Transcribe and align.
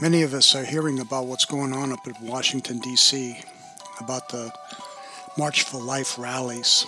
Many 0.00 0.22
of 0.22 0.32
us 0.32 0.54
are 0.54 0.64
hearing 0.64 1.00
about 1.00 1.26
what's 1.26 1.44
going 1.44 1.72
on 1.72 1.90
up 1.90 2.06
in 2.06 2.14
Washington, 2.22 2.78
D.C., 2.78 3.36
about 3.98 4.28
the 4.28 4.52
March 5.36 5.64
for 5.64 5.80
Life 5.80 6.16
rallies. 6.20 6.86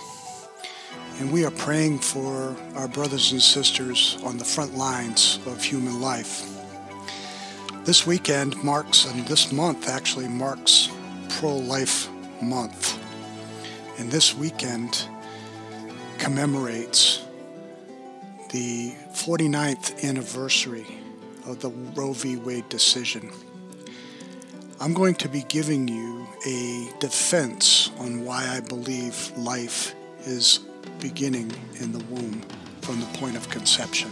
And 1.19 1.29
we 1.29 1.43
are 1.43 1.51
praying 1.51 1.99
for 1.99 2.55
our 2.73 2.87
brothers 2.87 3.33
and 3.33 3.41
sisters 3.41 4.17
on 4.23 4.37
the 4.37 4.45
front 4.45 4.77
lines 4.77 5.39
of 5.45 5.61
human 5.61 5.99
life. 5.99 6.57
This 7.83 8.07
weekend 8.07 8.55
marks, 8.63 9.03
and 9.03 9.27
this 9.27 9.51
month 9.51 9.89
actually 9.89 10.29
marks 10.29 10.89
Pro 11.31 11.57
Life 11.57 12.07
Month. 12.41 12.97
And 13.99 14.09
this 14.09 14.37
weekend 14.37 15.05
commemorates 16.17 17.25
the 18.51 18.93
49th 19.11 20.07
anniversary 20.07 21.00
of 21.45 21.59
the 21.59 21.69
Roe 21.69 22.13
v. 22.13 22.37
Wade 22.37 22.67
decision. 22.69 23.31
I'm 24.79 24.93
going 24.93 25.15
to 25.15 25.29
be 25.29 25.43
giving 25.43 25.87
you 25.87 26.27
a 26.45 26.91
defense 26.99 27.91
on 27.99 28.25
why 28.25 28.47
I 28.47 28.61
believe 28.61 29.31
life 29.37 29.93
is 30.21 30.59
beginning 30.99 31.51
in 31.79 31.91
the 31.91 32.03
womb 32.05 32.41
from 32.81 32.99
the 32.99 33.05
point 33.17 33.35
of 33.35 33.49
conception. 33.49 34.11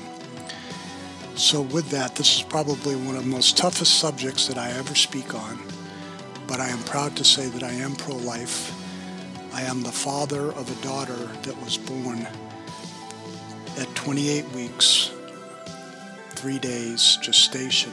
So, 1.35 1.61
with 1.61 1.89
that, 1.89 2.15
this 2.15 2.35
is 2.35 2.43
probably 2.43 2.95
one 2.95 3.15
of 3.15 3.23
the 3.23 3.29
most 3.29 3.57
toughest 3.57 3.99
subjects 3.99 4.47
that 4.47 4.57
I 4.57 4.71
ever 4.71 4.93
speak 4.93 5.33
on, 5.33 5.59
but 6.47 6.59
I 6.59 6.67
am 6.67 6.83
proud 6.83 7.15
to 7.15 7.23
say 7.23 7.47
that 7.47 7.63
I 7.63 7.71
am 7.71 7.95
pro 7.95 8.15
life. 8.15 8.75
I 9.53 9.61
am 9.63 9.81
the 9.81 9.91
father 9.91 10.51
of 10.51 10.69
a 10.69 10.83
daughter 10.83 11.29
that 11.43 11.59
was 11.63 11.77
born 11.77 12.27
at 13.77 13.95
28 13.95 14.47
weeks 14.51 15.11
three 16.39 16.57
days 16.57 17.17
gestation. 17.21 17.91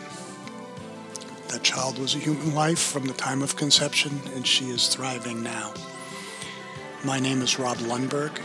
That 1.48 1.64
child 1.64 1.98
was 1.98 2.14
a 2.14 2.18
human 2.18 2.54
life 2.54 2.78
from 2.78 3.04
the 3.04 3.12
time 3.12 3.42
of 3.42 3.56
conception, 3.56 4.20
and 4.36 4.46
she 4.46 4.66
is 4.66 4.86
thriving 4.86 5.42
now. 5.42 5.74
My 7.04 7.18
name 7.18 7.42
is 7.42 7.58
Rob 7.58 7.76
Lundberg, 7.78 8.38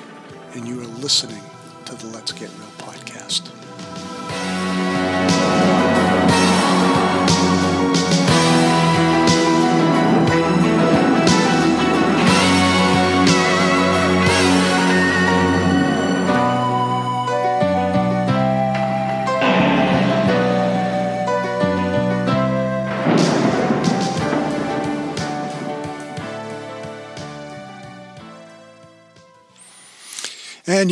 and 0.55 0.67
you 0.67 0.81
are 0.81 0.87
listening 0.87 1.43
to 1.85 1.93
the 1.93 2.07
Let's 2.07 2.31
Get 2.31 2.49
Real 2.49 2.70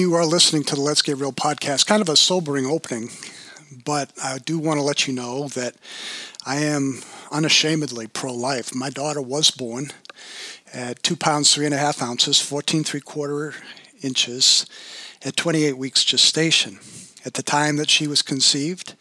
you 0.10 0.16
are 0.16 0.26
listening 0.26 0.64
to 0.64 0.74
the 0.74 0.82
Let's 0.82 1.04
Get 1.04 1.18
Real 1.18 1.32
podcast. 1.32 1.86
Kind 1.86 2.02
of 2.02 2.10
a 2.10 2.16
sobering 2.16 2.66
opening, 2.66 3.12
but 3.86 4.12
I 4.24 4.40
do 4.40 4.58
want 4.58 4.80
to 4.80 4.82
let 4.82 5.08
you 5.08 5.14
know 5.14 5.50
that 5.50 5.76
I 6.44 6.56
am 6.56 7.02
unashamedly 7.32 8.08
pro 8.08 8.34
life. 8.34 8.74
My 8.74 8.90
daughter 8.90 9.22
was 9.22 9.52
born 9.52 9.92
at 10.74 11.04
two 11.04 11.16
pounds, 11.16 11.54
three 11.54 11.66
and 11.66 11.76
a 11.76 11.78
half 11.78 12.02
ounces, 12.02 12.42
14 12.42 12.84
three 12.84 13.02
quarter 13.02 13.54
inches 14.02 14.66
at 15.24 15.36
28 15.36 15.78
weeks 15.78 16.04
gestation. 16.04 16.80
At 17.24 17.36
the 17.36 17.44
time 17.44 17.76
that 17.76 17.92
she 17.92 18.08
was 18.08 18.24
conceived, 18.24 18.96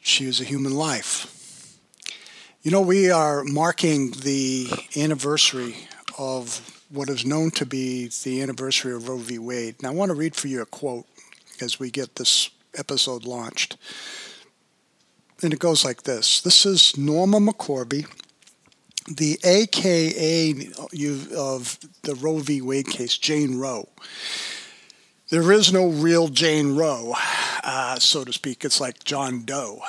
she 0.00 0.26
was 0.26 0.40
a 0.40 0.44
human 0.44 0.74
life. 0.74 1.78
You 2.62 2.72
know, 2.72 2.80
we 2.80 3.12
are 3.12 3.44
marking 3.44 4.10
the 4.10 4.72
anniversary 4.96 5.76
of 6.18 6.77
what 6.90 7.08
is 7.08 7.24
known 7.24 7.50
to 7.52 7.66
be 7.66 8.10
the 8.22 8.40
anniversary 8.40 8.94
of 8.94 9.08
Roe 9.08 9.18
v. 9.18 9.38
Wade. 9.38 9.76
And 9.78 9.86
I 9.86 9.90
want 9.90 10.10
to 10.10 10.14
read 10.14 10.34
for 10.34 10.48
you 10.48 10.62
a 10.62 10.66
quote 10.66 11.06
as 11.60 11.78
we 11.78 11.90
get 11.90 12.16
this 12.16 12.50
episode 12.76 13.24
launched. 13.24 13.76
And 15.42 15.52
it 15.52 15.58
goes 15.58 15.84
like 15.84 16.02
this 16.02 16.40
This 16.40 16.66
is 16.66 16.96
Norma 16.96 17.38
McCorvey, 17.38 18.06
the 19.06 19.38
AKA 19.44 20.70
of 21.36 21.78
the 22.02 22.14
Roe 22.14 22.38
v. 22.38 22.62
Wade 22.62 22.88
case, 22.88 23.16
Jane 23.16 23.58
Roe. 23.58 23.88
There 25.30 25.52
is 25.52 25.72
no 25.72 25.88
real 25.88 26.28
Jane 26.28 26.74
Roe, 26.74 27.12
uh, 27.62 27.98
so 27.98 28.24
to 28.24 28.32
speak. 28.32 28.64
It's 28.64 28.80
like 28.80 29.04
John 29.04 29.44
Doe. 29.44 29.82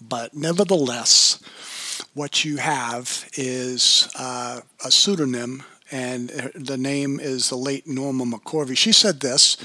But 0.00 0.32
nevertheless, 0.32 1.42
what 2.14 2.42
you 2.44 2.56
have 2.56 3.28
is 3.34 4.08
uh, 4.18 4.62
a 4.82 4.90
pseudonym 4.90 5.62
and 5.90 6.28
the 6.54 6.76
name 6.76 7.18
is 7.20 7.48
the 7.48 7.56
late 7.56 7.86
Norma 7.86 8.24
McCorvey. 8.24 8.76
She 8.76 8.92
said 8.92 9.20
this. 9.20 9.56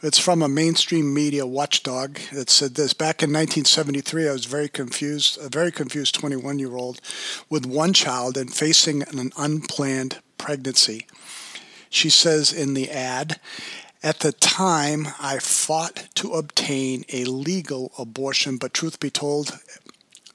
It's 0.00 0.18
from 0.18 0.42
a 0.42 0.48
mainstream 0.48 1.12
media 1.12 1.44
watchdog 1.44 2.20
that 2.32 2.50
said 2.50 2.76
this. 2.76 2.92
Back 2.92 3.22
in 3.22 3.30
1973, 3.30 4.28
I 4.28 4.32
was 4.32 4.44
very 4.44 4.68
confused, 4.68 5.38
a 5.40 5.48
very 5.48 5.72
confused 5.72 6.14
21 6.14 6.60
year 6.60 6.76
old 6.76 7.00
with 7.50 7.66
one 7.66 7.92
child 7.92 8.36
and 8.36 8.52
facing 8.52 9.02
an 9.02 9.32
unplanned 9.36 10.20
pregnancy. 10.36 11.06
She 11.90 12.10
says 12.10 12.52
in 12.52 12.74
the 12.74 12.90
ad, 12.90 13.40
at 14.00 14.20
the 14.20 14.30
time, 14.30 15.08
I 15.18 15.40
fought 15.40 16.08
to 16.16 16.34
obtain 16.34 17.04
a 17.12 17.24
legal 17.24 17.90
abortion, 17.98 18.56
but 18.56 18.72
truth 18.72 19.00
be 19.00 19.10
told, 19.10 19.58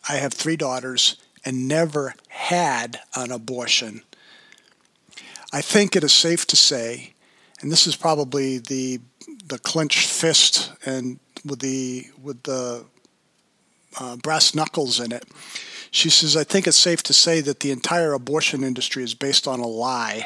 I 0.09 0.17
have 0.17 0.33
three 0.33 0.57
daughters 0.57 1.15
and 1.45 1.67
never 1.69 2.15
had 2.27 2.99
an 3.15 3.31
abortion. 3.31 4.01
I 5.53 5.61
think 5.61 5.95
it 5.95 6.03
is 6.03 6.11
safe 6.11 6.47
to 6.47 6.55
say, 6.55 7.13
and 7.61 7.71
this 7.71 7.85
is 7.85 7.95
probably 7.95 8.57
the 8.57 8.99
the 9.47 9.59
clenched 9.59 10.09
fist 10.09 10.71
and 10.83 11.19
with 11.45 11.59
the 11.59 12.07
with 12.21 12.41
the 12.43 12.85
uh, 13.99 14.15
brass 14.17 14.55
knuckles 14.55 14.99
in 14.99 15.11
it. 15.11 15.25
She 15.91 16.09
says, 16.09 16.35
I 16.35 16.43
think 16.43 16.65
it's 16.65 16.75
safe 16.75 17.03
to 17.03 17.13
say 17.13 17.39
that 17.41 17.59
the 17.59 17.69
entire 17.69 18.13
abortion 18.13 18.63
industry 18.63 19.03
is 19.03 19.13
based 19.13 19.47
on 19.47 19.59
a 19.59 19.67
lie. 19.67 20.25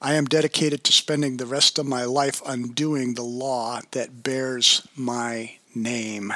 I 0.00 0.14
am 0.14 0.26
dedicated 0.26 0.84
to 0.84 0.92
spending 0.92 1.36
the 1.36 1.46
rest 1.46 1.76
of 1.80 1.86
my 1.86 2.04
life 2.04 2.40
undoing 2.46 3.14
the 3.14 3.24
law 3.24 3.80
that 3.90 4.22
bears 4.22 4.86
my 4.94 5.56
name. 5.74 6.32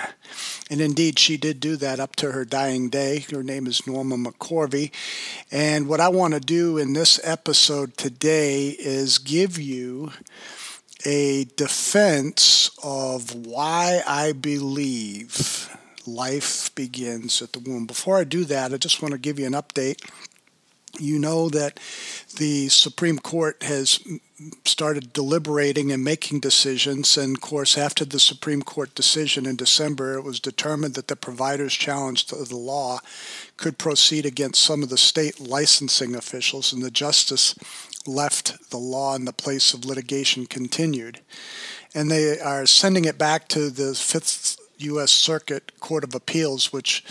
And 0.71 0.81
indeed, 0.81 1.19
she 1.19 1.37
did 1.37 1.61
do 1.61 1.77
that 1.77 2.01
up 2.01 2.17
to 2.17 2.33
her 2.33 2.45
dying 2.45 2.89
day. 2.89 3.21
Her 3.31 3.43
name 3.43 3.67
is 3.67 3.87
Norma 3.87 4.17
McCorvey. 4.17 4.91
And 5.51 5.89
what 5.89 6.01
I 6.01 6.09
want 6.09 6.35
to 6.35 6.41
do 6.41 6.79
in 6.79 6.93
this 6.93 7.21
episode 7.23 7.97
today 7.97 8.69
is 8.71 9.19
give 9.19 9.59
you 9.59 10.13
a 11.05 11.45
defense 11.57 12.71
of 12.83 13.35
why 13.47 14.03
I 14.07 14.33
believe 14.33 15.69
life 16.07 16.75
begins 16.75 17.43
at 17.43 17.53
the 17.53 17.59
womb. 17.59 17.87
Before 17.87 18.17
I 18.17 18.25
do 18.25 18.45
that, 18.47 18.73
I 18.73 18.79
just 18.79 19.03
want 19.03 19.13
to 19.13 19.19
give 19.19 19.39
you 19.39 19.47
an 19.47 19.53
update 19.53 20.05
you 21.01 21.19
know 21.19 21.49
that 21.49 21.81
the 22.37 22.69
Supreme 22.69 23.19
Court 23.19 23.63
has 23.63 24.01
started 24.65 25.13
deliberating 25.13 25.91
and 25.91 26.05
making 26.05 26.41
decisions. 26.41 27.17
And 27.17 27.37
of 27.37 27.41
course, 27.41 27.77
after 27.77 28.05
the 28.05 28.21
Supreme 28.21 28.63
Court 28.63 28.95
decision 28.95 29.47
in 29.47 29.57
December, 29.57 30.15
it 30.15 30.23
was 30.23 30.41
determined 30.41 30.95
that 30.95 31.09
the 31.09 31.17
provider's 31.17 31.75
challenge 31.75 32.27
to 32.27 32.37
the 32.37 32.57
law 32.57 33.01
could 33.57 33.79
proceed 33.79 34.25
against 34.25 34.63
some 34.63 34.83
of 34.83 34.91
the 34.91 34.99
state 34.99 35.41
licensing 35.41 36.15
officials, 36.15 36.73
and 36.73 36.83
the 36.83 36.91
justice 36.91 37.55
left 38.07 38.71
the 38.71 38.79
law 38.79 39.15
in 39.15 39.25
the 39.25 39.33
place 39.33 39.75
of 39.75 39.85
litigation 39.85 40.47
continued. 40.47 41.21
And 41.95 42.11
they 42.11 42.39
are 42.39 42.67
sending 42.67 43.05
it 43.05 43.19
back 43.19 43.49
to 43.49 43.71
the 43.71 43.95
Fifth 43.95 44.57
U.S. 44.79 45.11
Circuit 45.11 45.73
Court 45.81 46.05
of 46.05 46.15
Appeals, 46.15 46.73
which 46.73 47.05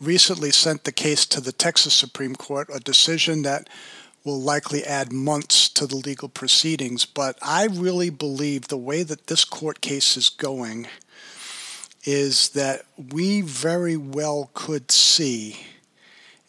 recently 0.00 0.50
sent 0.50 0.84
the 0.84 0.92
case 0.92 1.26
to 1.26 1.40
the 1.40 1.52
Texas 1.52 1.94
Supreme 1.94 2.36
Court, 2.36 2.68
a 2.72 2.80
decision 2.80 3.42
that 3.42 3.68
will 4.24 4.40
likely 4.40 4.84
add 4.84 5.12
months 5.12 5.68
to 5.70 5.86
the 5.86 5.96
legal 5.96 6.28
proceedings. 6.28 7.04
But 7.04 7.38
I 7.42 7.66
really 7.66 8.10
believe 8.10 8.68
the 8.68 8.76
way 8.76 9.02
that 9.02 9.26
this 9.26 9.44
court 9.44 9.80
case 9.80 10.16
is 10.16 10.28
going 10.28 10.86
is 12.04 12.50
that 12.50 12.82
we 13.12 13.40
very 13.40 13.96
well 13.96 14.50
could 14.54 14.90
see 14.90 15.66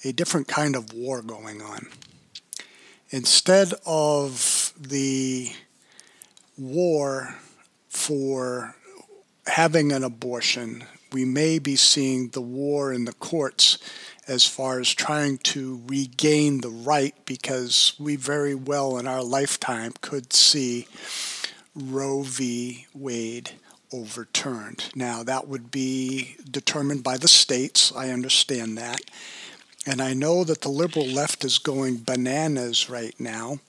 a 0.03 0.11
different 0.11 0.47
kind 0.47 0.75
of 0.75 0.93
war 0.93 1.21
going 1.21 1.61
on. 1.61 1.87
Instead 3.09 3.73
of 3.85 4.73
the 4.79 5.51
war 6.57 7.35
for 7.89 8.75
having 9.47 9.91
an 9.91 10.03
abortion, 10.03 10.83
we 11.11 11.25
may 11.25 11.59
be 11.59 11.75
seeing 11.75 12.29
the 12.29 12.41
war 12.41 12.93
in 12.93 13.05
the 13.05 13.13
courts 13.13 13.77
as 14.27 14.45
far 14.45 14.79
as 14.79 14.93
trying 14.93 15.39
to 15.39 15.81
regain 15.87 16.61
the 16.61 16.69
right 16.69 17.15
because 17.25 17.93
we 17.99 18.15
very 18.15 18.53
well 18.53 18.97
in 18.97 19.07
our 19.07 19.23
lifetime 19.23 19.93
could 20.01 20.31
see 20.33 20.87
Roe 21.75 22.21
v. 22.21 22.85
Wade 22.93 23.51
overturned. 23.91 24.91
Now, 24.95 25.23
that 25.23 25.47
would 25.47 25.71
be 25.71 26.35
determined 26.49 27.03
by 27.03 27.17
the 27.17 27.27
states. 27.27 27.91
I 27.95 28.09
understand 28.09 28.77
that. 28.77 29.01
And 29.87 30.01
I 30.01 30.13
know 30.13 30.43
that 30.43 30.61
the 30.61 30.69
liberal 30.69 31.07
left 31.07 31.43
is 31.43 31.57
going 31.57 31.97
bananas 31.97 32.89
right 32.89 33.15
now. 33.19 33.59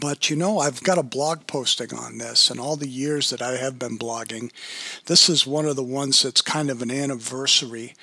But 0.00 0.30
you 0.30 0.36
know, 0.36 0.58
I've 0.58 0.82
got 0.82 0.98
a 0.98 1.02
blog 1.02 1.46
posting 1.46 1.92
on 1.94 2.18
this, 2.18 2.50
and 2.50 2.58
all 2.58 2.76
the 2.76 2.88
years 2.88 3.28
that 3.30 3.42
I 3.42 3.56
have 3.56 3.78
been 3.78 3.98
blogging, 3.98 4.50
this 5.04 5.28
is 5.28 5.46
one 5.46 5.66
of 5.66 5.76
the 5.76 5.82
ones 5.82 6.22
that's 6.22 6.40
kind 6.40 6.70
of 6.70 6.80
an 6.80 6.90
anniversary 6.90 7.94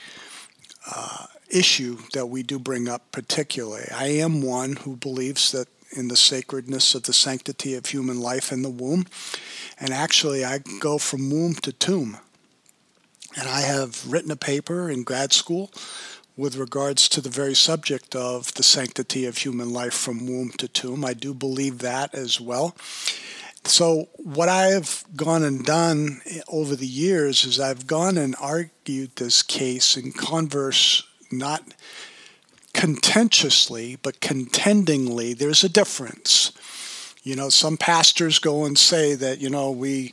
uh, 0.93 1.25
issue 1.49 1.97
that 2.13 2.27
we 2.27 2.43
do 2.43 2.59
bring 2.59 2.87
up 2.87 3.11
particularly. 3.11 3.87
I 3.91 4.05
am 4.05 4.43
one 4.43 4.75
who 4.77 4.95
believes 4.95 5.51
that 5.51 5.67
in 5.95 6.07
the 6.07 6.15
sacredness 6.15 6.95
of 6.95 7.03
the 7.03 7.13
sanctity 7.13 7.75
of 7.75 7.85
human 7.85 8.19
life 8.19 8.51
in 8.51 8.61
the 8.61 8.69
womb. 8.69 9.05
And 9.79 9.91
actually, 9.91 10.43
I 10.43 10.59
go 10.79 10.97
from 10.97 11.29
womb 11.29 11.55
to 11.55 11.71
tomb. 11.71 12.17
And 13.35 13.49
I 13.49 13.61
have 13.61 14.11
written 14.11 14.31
a 14.31 14.35
paper 14.35 14.89
in 14.89 15.03
grad 15.03 15.33
school 15.33 15.71
with 16.35 16.55
regards 16.55 17.07
to 17.09 17.21
the 17.21 17.29
very 17.29 17.53
subject 17.53 18.15
of 18.15 18.53
the 18.55 18.63
sanctity 18.63 19.25
of 19.25 19.37
human 19.37 19.71
life 19.71 19.93
from 19.93 20.25
womb 20.25 20.51
to 20.51 20.67
tomb. 20.67 21.05
I 21.05 21.13
do 21.13 21.33
believe 21.33 21.79
that 21.79 22.13
as 22.15 22.41
well. 22.41 22.75
So, 23.65 24.09
what 24.17 24.49
I've 24.49 25.05
gone 25.15 25.43
and 25.43 25.63
done 25.63 26.21
over 26.49 26.75
the 26.75 26.87
years 26.87 27.45
is 27.45 27.59
I've 27.59 27.87
gone 27.87 28.17
and 28.17 28.35
argued 28.41 29.15
this 29.15 29.41
case 29.41 29.95
in 29.95 30.11
converse, 30.11 31.03
not 31.31 31.63
contentiously, 32.73 33.97
but 34.01 34.19
contendingly, 34.19 35.33
there's 35.33 35.63
a 35.63 35.69
difference. 35.69 36.51
You 37.23 37.37
know, 37.37 37.47
some 37.47 37.77
pastors 37.77 38.39
go 38.39 38.65
and 38.65 38.77
say 38.77 39.15
that, 39.15 39.39
you 39.39 39.49
know, 39.49 39.71
we 39.71 40.11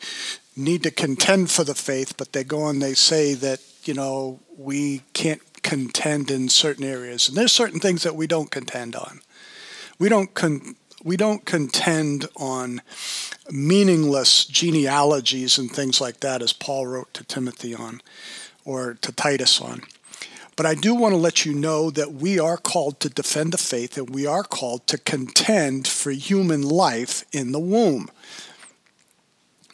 need 0.55 0.85
to 0.85 0.93
contend 0.93 1.51
for 1.51 1.65
the 1.65 1.75
faith, 1.75 2.17
but 2.17 2.33
they 2.33 2.45
go 2.45 2.69
and 2.69 2.81
they 2.81 2.95
say 2.95 3.35
that, 3.35 3.61
you 3.85 3.95
know, 3.95 4.39
we 4.57 5.01
can't 5.13 5.43
contend 5.63 6.31
in 6.31 6.49
certain 6.49 6.85
areas. 6.85 7.29
And 7.29 7.37
there's 7.37 7.53
certain 7.53 7.81
things 7.81 8.03
that 8.03 8.17
we 8.17 8.27
don't 8.27 8.51
contend 8.51 8.97
on. 8.97 9.21
We 9.99 10.09
don't 10.09 10.33
con- 10.35 10.77
we 11.03 11.17
don't 11.17 11.45
contend 11.45 12.29
on 12.37 12.83
meaningless 13.51 14.45
genealogies 14.45 15.57
and 15.59 15.71
things 15.71 16.01
like 16.01 16.21
that 16.21 16.43
as 16.43 16.53
Paul 16.53 16.87
wrote 16.87 17.15
to 17.15 17.25
Timothy 17.25 17.75
on 17.75 18.03
or 18.65 18.95
to 19.01 19.13
Titus 19.13 19.61
on. 19.61 19.83
But 20.57 20.67
I 20.67 20.75
do 20.75 20.95
want 20.95 21.13
to 21.13 21.17
let 21.17 21.47
you 21.47 21.55
know 21.55 21.91
that 21.91 22.13
we 22.13 22.39
are 22.39 22.59
called 22.59 23.01
to 23.01 23.09
defend 23.09 23.53
the 23.53 23.59
faith 23.59 23.97
and 23.97 24.11
we 24.11 24.27
are 24.27 24.43
called 24.43 24.87
to 24.89 24.99
contend 24.99 25.89
for 25.89 26.11
human 26.11 26.61
life 26.61 27.25
in 27.33 27.53
the 27.53 27.59
womb. 27.59 28.11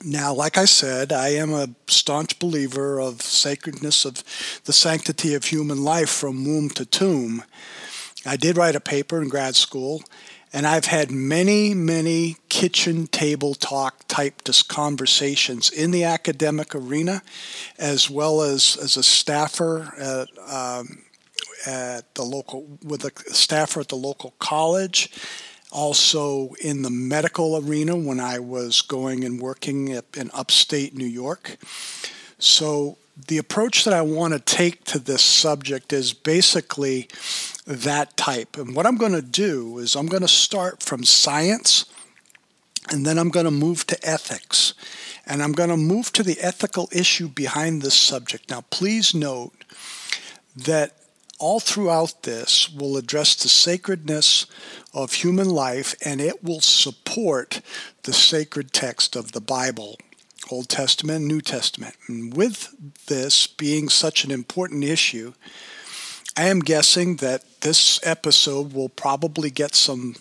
Now, 0.05 0.35
like 0.35 0.59
I 0.59 0.67
said, 0.67 1.13
I 1.13 1.29
am 1.29 1.53
a 1.53 1.69
staunch 1.87 2.39
believer 2.39 3.01
of 3.01 3.23
sacredness 3.23 4.05
of 4.05 4.23
the 4.65 4.73
sanctity 4.73 5.35
of 5.35 5.45
human 5.45 5.83
life 5.83 6.11
from 6.11 6.45
womb 6.45 6.69
to 6.71 6.85
tomb. 6.85 7.43
I 8.27 8.37
did 8.37 8.57
write 8.57 8.77
a 8.77 8.81
paper 8.81 9.23
in 9.23 9.29
grad 9.29 9.57
school 9.57 10.03
and 10.53 10.67
I've 10.67 10.87
had 10.87 11.11
many, 11.11 11.75
many 11.75 12.37
kitchen 12.49 13.09
table 13.09 13.55
talk 13.55 14.07
type 14.09 14.43
conversations 14.69 15.71
in 15.71 15.91
the 15.91 16.05
academic 16.05 16.75
arena, 16.75 17.23
as 17.79 18.09
well 18.09 18.41
as 18.43 18.79
as 18.81 18.97
a 18.97 19.03
staffer 19.03 19.93
at, 19.99 20.29
um, 20.51 21.03
at 21.67 22.15
the 22.15 22.23
local 22.23 22.79
with 22.83 23.05
a 23.05 23.13
staffer 23.35 23.81
at 23.81 23.89
the 23.89 23.97
local 23.97 24.35
college. 24.39 25.11
Also 25.73 26.55
in 26.61 26.83
the 26.83 26.91
medical 26.91 27.57
arena 27.57 27.97
when 27.97 28.21
I 28.21 28.39
was 28.39 28.83
going 28.83 29.25
and 29.25 29.41
working 29.41 29.89
in 29.89 30.31
upstate 30.33 30.95
New 30.95 31.07
York. 31.07 31.57
So 32.39 32.99
the 33.29 33.39
approach 33.39 33.85
that 33.85 33.95
I 33.95 34.03
want 34.03 34.35
to 34.35 34.41
take 34.41 34.85
to 34.85 34.99
this 34.99 35.23
subject 35.23 35.93
is 35.93 36.13
basically 36.13 37.09
that 37.67 38.17
type. 38.17 38.57
And 38.57 38.77
what 38.77 38.87
I'm 38.87 38.97
going 38.97 39.13
to 39.13 39.23
do 39.23 39.79
is 39.79 39.97
I'm 39.97 40.07
going 40.07 40.23
to 40.23 40.29
start 40.29 40.83
from 40.83 41.05
science 41.05 41.87
and 42.91 43.05
then 43.05 43.19
I'm 43.19 43.31
going 43.31 43.47
to 43.47 43.51
move 43.51 43.87
to 43.89 44.09
ethics. 44.09 44.75
And 45.27 45.43
I'm 45.43 45.53
going 45.53 45.71
to 45.71 45.77
move 45.77 46.13
to 46.13 46.23
the 46.23 46.39
ethical 46.41 46.89
issue 46.93 47.29
behind 47.29 47.83
this 47.83 47.97
subject. 47.97 48.49
Now, 48.49 48.61
please 48.71 49.13
note 49.13 49.65
that 50.57 50.93
all 51.39 51.61
throughout 51.61 52.23
this 52.23 52.71
will 52.71 52.97
address 52.97 53.35
the 53.35 53.49
sacredness 53.49 54.47
of 54.95 55.15
human 55.15 55.51
life 55.51 55.95
and 56.05 56.21
it 56.21 56.43
will 56.43 56.61
support 56.61 57.61
the 58.05 58.13
sacred 58.13 58.73
text 58.73 59.17
of 59.17 59.33
the 59.33 59.41
Bible. 59.41 59.97
Old 60.51 60.69
Testament, 60.69 61.25
New 61.25 61.41
Testament. 61.41 61.97
And 62.07 62.35
with 62.35 62.73
this 63.07 63.47
being 63.47 63.89
such 63.89 64.25
an 64.25 64.31
important 64.31 64.85
issue, 64.85 65.33
I 66.37 66.45
am 66.45 66.61
guessing 66.61 67.17
that 67.17 67.63
this 67.63 67.99
episode 68.07 68.73
will 68.73 68.89
probably 68.89 69.51
get 69.51 69.75
some 69.75 70.17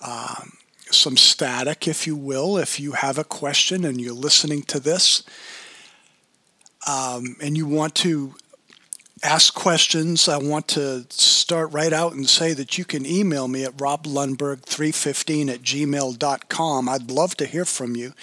um, 0.00 0.54
some 0.90 1.16
static, 1.16 1.88
if 1.88 2.06
you 2.06 2.16
will, 2.16 2.58
if 2.58 2.78
you 2.78 2.92
have 2.92 3.18
a 3.18 3.24
question 3.24 3.84
and 3.84 4.00
you're 4.00 4.12
listening 4.12 4.62
to 4.62 4.80
this, 4.80 5.22
um, 6.86 7.36
and 7.40 7.56
you 7.56 7.66
want 7.66 7.94
to 7.94 8.34
ask 9.22 9.54
questions, 9.54 10.28
I 10.28 10.36
want 10.36 10.68
to 10.68 11.06
start 11.10 11.72
right 11.72 11.92
out 11.92 12.12
and 12.12 12.28
say 12.28 12.54
that 12.54 12.76
you 12.76 12.84
can 12.84 13.06
email 13.06 13.46
me 13.46 13.64
at 13.64 13.76
roblundberg315 13.76 15.48
at 15.48 15.62
gmail.com. 15.62 16.88
I'd 16.88 17.10
love 17.10 17.36
to 17.36 17.46
hear 17.46 17.64
from 17.64 17.94
you 17.94 18.14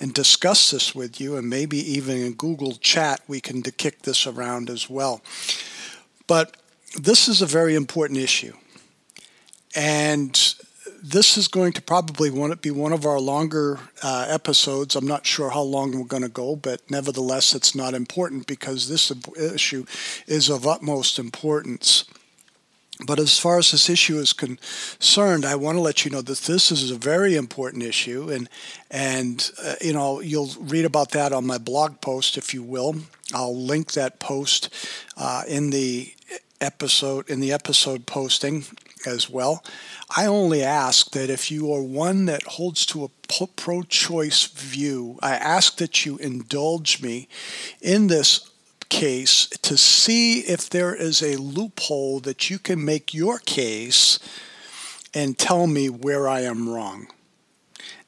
and 0.00 0.12
discuss 0.12 0.70
this 0.70 0.94
with 0.94 1.20
you, 1.20 1.36
and 1.36 1.48
maybe 1.48 1.78
even 1.78 2.16
in 2.16 2.32
Google 2.34 2.72
Chat 2.72 3.20
we 3.28 3.40
can 3.40 3.62
kick 3.62 4.02
this 4.02 4.26
around 4.26 4.68
as 4.68 4.90
well. 4.90 5.22
But 6.26 6.56
this 6.96 7.28
is 7.28 7.40
a 7.40 7.46
very 7.46 7.74
important 7.74 8.18
issue. 8.18 8.54
And 9.76 10.54
this 11.02 11.36
is 11.36 11.48
going 11.48 11.72
to 11.72 11.82
probably 11.82 12.30
be 12.56 12.70
one 12.70 12.92
of 12.92 13.06
our 13.06 13.20
longer 13.20 13.78
uh, 14.02 14.26
episodes. 14.28 14.96
I'm 14.96 15.06
not 15.06 15.26
sure 15.26 15.50
how 15.50 15.62
long 15.62 15.96
we're 15.96 16.04
going 16.04 16.22
to 16.22 16.28
go, 16.28 16.56
but 16.56 16.90
nevertheless, 16.90 17.54
it's 17.54 17.74
not 17.74 17.94
important 17.94 18.46
because 18.46 18.88
this 18.88 19.12
issue 19.36 19.84
is 20.26 20.48
of 20.48 20.66
utmost 20.66 21.18
importance. 21.18 22.04
But 23.06 23.20
as 23.20 23.38
far 23.38 23.58
as 23.58 23.70
this 23.70 23.88
issue 23.88 24.18
is 24.18 24.32
concerned, 24.32 25.44
I 25.44 25.54
want 25.54 25.76
to 25.76 25.80
let 25.80 26.04
you 26.04 26.10
know 26.10 26.22
that 26.22 26.38
this 26.40 26.72
is 26.72 26.90
a 26.90 26.96
very 26.96 27.36
important 27.36 27.84
issue, 27.84 28.28
and 28.28 28.48
and 28.90 29.48
uh, 29.62 29.76
you 29.80 29.92
know 29.92 30.18
you'll 30.20 30.50
read 30.58 30.84
about 30.84 31.12
that 31.12 31.32
on 31.32 31.46
my 31.46 31.58
blog 31.58 32.00
post, 32.00 32.36
if 32.36 32.52
you 32.52 32.64
will. 32.64 32.96
I'll 33.32 33.56
link 33.56 33.92
that 33.92 34.18
post 34.18 34.74
uh, 35.16 35.44
in 35.46 35.70
the 35.70 36.12
episode 36.60 37.28
in 37.28 37.40
the 37.40 37.52
episode 37.52 38.06
posting 38.06 38.64
as 39.06 39.30
well. 39.30 39.64
I 40.16 40.26
only 40.26 40.62
ask 40.62 41.10
that 41.12 41.30
if 41.30 41.50
you 41.50 41.72
are 41.72 41.82
one 41.82 42.26
that 42.26 42.42
holds 42.44 42.84
to 42.86 43.04
a 43.04 43.46
pro 43.56 43.82
choice 43.82 44.46
view, 44.46 45.18
I 45.22 45.34
ask 45.34 45.76
that 45.78 46.04
you 46.04 46.16
indulge 46.18 47.02
me 47.02 47.28
in 47.80 48.08
this 48.08 48.50
case 48.88 49.46
to 49.62 49.76
see 49.76 50.40
if 50.40 50.68
there 50.70 50.94
is 50.94 51.22
a 51.22 51.36
loophole 51.36 52.20
that 52.20 52.48
you 52.48 52.58
can 52.58 52.84
make 52.84 53.12
your 53.12 53.38
case 53.38 54.18
and 55.14 55.38
tell 55.38 55.66
me 55.66 55.88
where 55.88 56.28
I 56.28 56.40
am 56.40 56.68
wrong. 56.68 57.08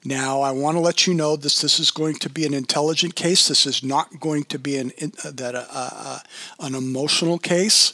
Now, 0.05 0.41
I 0.41 0.51
want 0.53 0.77
to 0.77 0.81
let 0.81 1.07
you 1.07 1.13
know 1.13 1.37
this. 1.37 1.61
This 1.61 1.79
is 1.79 1.91
going 1.91 2.15
to 2.17 2.31
be 2.31 2.47
an 2.47 2.55
intelligent 2.55 3.15
case. 3.15 3.49
This 3.49 3.67
is 3.67 3.83
not 3.83 4.19
going 4.19 4.45
to 4.45 4.59
be 4.59 4.79
an 4.79 4.93
uh, 5.23 5.31
that 5.35 5.55
uh, 5.55 5.67
uh, 5.71 6.19
an 6.59 6.75
emotional 6.75 7.39
case. 7.39 7.93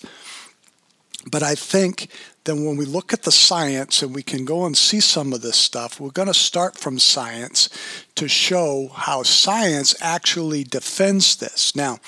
But 1.30 1.42
I 1.42 1.54
think 1.54 2.09
that 2.45 2.54
when 2.54 2.76
we 2.76 2.85
look 2.85 3.12
at 3.12 3.23
the 3.23 3.33
science 3.33 4.02
and 4.02 4.14
we 4.14 4.23
can 4.23 4.45
go 4.45 4.64
and 4.64 4.76
see 4.76 5.00
some 5.00 5.33
of 5.33 5.42
this 5.42 5.56
stuff, 5.56 5.99
we're 5.99 6.11
going 6.11 6.28
to 6.28 6.35
start 6.35 6.78
from 6.78 6.99
science 7.00 7.68
to 8.14 8.28
show 8.28 8.88
how 8.95 9.25
science 9.25 9.95
actually 10.00 10.62
defends 10.62 11.37
this. 11.37 11.75
Now, 11.75 11.99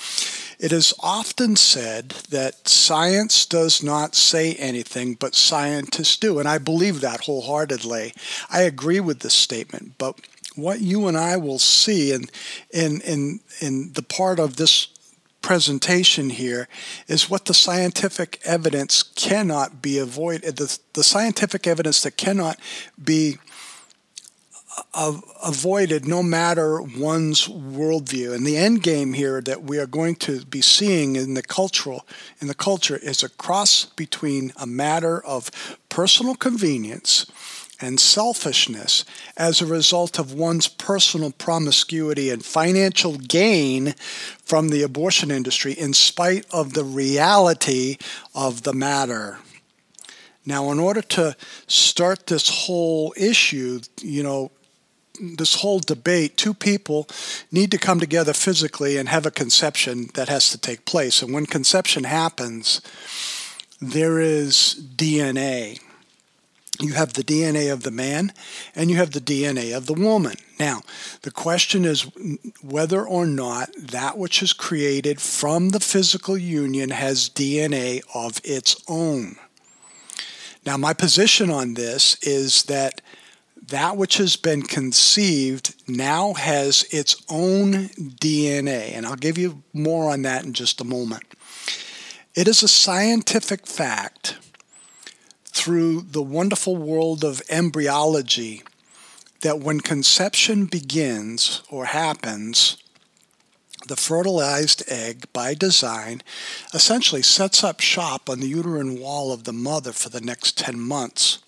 it 0.57 0.71
is 0.71 0.93
often 1.01 1.57
said 1.57 2.09
that 2.29 2.67
science 2.67 3.45
does 3.45 3.83
not 3.83 4.15
say 4.15 4.53
anything, 4.55 5.15
but 5.15 5.35
scientists 5.35 6.17
do. 6.17 6.39
And 6.39 6.47
I 6.47 6.57
believe 6.57 7.01
that 7.01 7.21
wholeheartedly. 7.21 8.13
I 8.49 8.61
agree 8.61 9.01
with 9.01 9.19
this 9.19 9.33
statement. 9.33 9.97
But 9.97 10.19
what 10.55 10.79
you 10.79 11.07
and 11.07 11.17
I 11.17 11.37
will 11.37 11.59
see 11.59 12.13
in, 12.13 12.25
in, 12.71 13.01
in, 13.01 13.39
in 13.59 13.93
the 13.93 14.03
part 14.03 14.39
of 14.39 14.55
this 14.55 14.87
presentation 15.41 16.29
here 16.29 16.67
is 17.07 17.29
what 17.29 17.45
the 17.45 17.53
scientific 17.53 18.39
evidence 18.43 19.03
cannot 19.03 19.81
be 19.81 19.97
avoided, 19.97 20.57
the, 20.57 20.77
the 20.93 21.03
scientific 21.03 21.65
evidence 21.67 22.01
that 22.01 22.17
cannot 22.17 22.59
be 23.01 23.37
uh, 24.93 25.19
avoided 25.43 26.07
no 26.07 26.23
matter 26.23 26.81
one's 26.81 27.47
worldview. 27.47 28.33
And 28.33 28.45
the 28.45 28.57
end 28.57 28.83
game 28.83 29.13
here 29.13 29.41
that 29.41 29.63
we 29.63 29.77
are 29.79 29.87
going 29.87 30.15
to 30.17 30.45
be 30.45 30.61
seeing 30.61 31.15
in 31.15 31.33
the 31.33 31.41
cultural 31.41 32.05
in 32.41 32.47
the 32.47 32.53
culture 32.53 32.97
is 32.97 33.23
a 33.23 33.29
cross 33.29 33.85
between 33.85 34.53
a 34.57 34.65
matter 34.65 35.23
of 35.23 35.51
personal 35.89 36.35
convenience 36.35 37.25
and 37.81 37.99
selfishness 37.99 39.05
as 39.37 39.61
a 39.61 39.65
result 39.65 40.19
of 40.19 40.33
one's 40.33 40.67
personal 40.67 41.31
promiscuity 41.31 42.29
and 42.29 42.43
financial 42.43 43.17
gain 43.17 43.93
from 44.43 44.69
the 44.69 44.83
abortion 44.83 45.31
industry 45.31 45.73
in 45.73 45.93
spite 45.93 46.45
of 46.51 46.73
the 46.73 46.83
reality 46.83 47.97
of 48.35 48.63
the 48.63 48.73
matter. 48.73 49.39
Now, 50.45 50.71
in 50.71 50.79
order 50.79 51.01
to 51.01 51.35
start 51.67 52.27
this 52.27 52.49
whole 52.49 53.13
issue, 53.15 53.81
you 54.01 54.23
know, 54.23 54.51
this 55.19 55.55
whole 55.55 55.79
debate, 55.79 56.37
two 56.37 56.53
people 56.53 57.07
need 57.51 57.71
to 57.71 57.77
come 57.77 57.99
together 57.99 58.33
physically 58.33 58.97
and 58.97 59.09
have 59.09 59.25
a 59.25 59.31
conception 59.31 60.09
that 60.13 60.29
has 60.29 60.49
to 60.51 60.57
take 60.57 60.85
place. 60.85 61.21
And 61.21 61.33
when 61.33 61.45
conception 61.45 62.05
happens, 62.05 62.81
there 63.81 64.19
is 64.19 64.81
DNA. 64.95 65.79
You 66.81 66.93
have 66.93 67.13
the 67.13 67.23
DNA 67.23 67.71
of 67.71 67.83
the 67.83 67.91
man 67.91 68.31
and 68.73 68.89
you 68.89 68.97
have 68.97 69.11
the 69.11 69.19
DNA 69.19 69.75
of 69.75 69.85
the 69.85 69.93
woman. 69.93 70.35
Now, 70.59 70.81
the 71.23 71.31
question 71.31 71.83
is 71.83 72.07
whether 72.61 73.05
or 73.05 73.25
not 73.25 73.69
that 73.77 74.17
which 74.17 74.41
is 74.41 74.53
created 74.53 75.21
from 75.21 75.69
the 75.69 75.81
physical 75.81 76.37
union 76.37 76.91
has 76.91 77.29
DNA 77.29 78.01
of 78.15 78.39
its 78.45 78.81
own. 78.87 79.35
Now, 80.65 80.77
my 80.77 80.93
position 80.93 81.49
on 81.49 81.73
this 81.73 82.15
is 82.21 82.63
that 82.63 83.01
that 83.67 83.97
which 83.97 84.17
has 84.17 84.35
been 84.35 84.61
conceived 84.61 85.75
now 85.87 86.33
has 86.33 86.85
its 86.91 87.21
own 87.29 87.89
DNA, 87.97 88.93
and 88.93 89.05
I'll 89.05 89.15
give 89.15 89.37
you 89.37 89.63
more 89.73 90.09
on 90.09 90.23
that 90.23 90.43
in 90.43 90.53
just 90.53 90.81
a 90.81 90.85
moment. 90.85 91.23
It 92.35 92.47
is 92.47 92.63
a 92.63 92.67
scientific 92.67 93.67
fact 93.67 94.37
through 95.51 96.01
the 96.01 96.21
wonderful 96.21 96.77
world 96.77 97.23
of 97.23 97.41
embryology 97.49 98.63
that 99.41 99.59
when 99.59 99.79
conception 99.79 100.65
begins 100.65 101.61
or 101.69 101.85
happens, 101.85 102.77
the 103.87 103.95
fertilized 103.95 104.83
egg, 104.87 105.25
by 105.33 105.53
design, 105.53 106.21
essentially 106.73 107.21
sets 107.21 107.63
up 107.63 107.79
shop 107.79 108.29
on 108.29 108.39
the 108.39 108.47
uterine 108.47 108.99
wall 108.99 109.31
of 109.31 109.45
the 109.45 109.53
mother 109.53 109.93
for 109.93 110.09
the 110.09 110.21
next 110.21 110.57
10 110.57 110.79
months. 110.79 111.39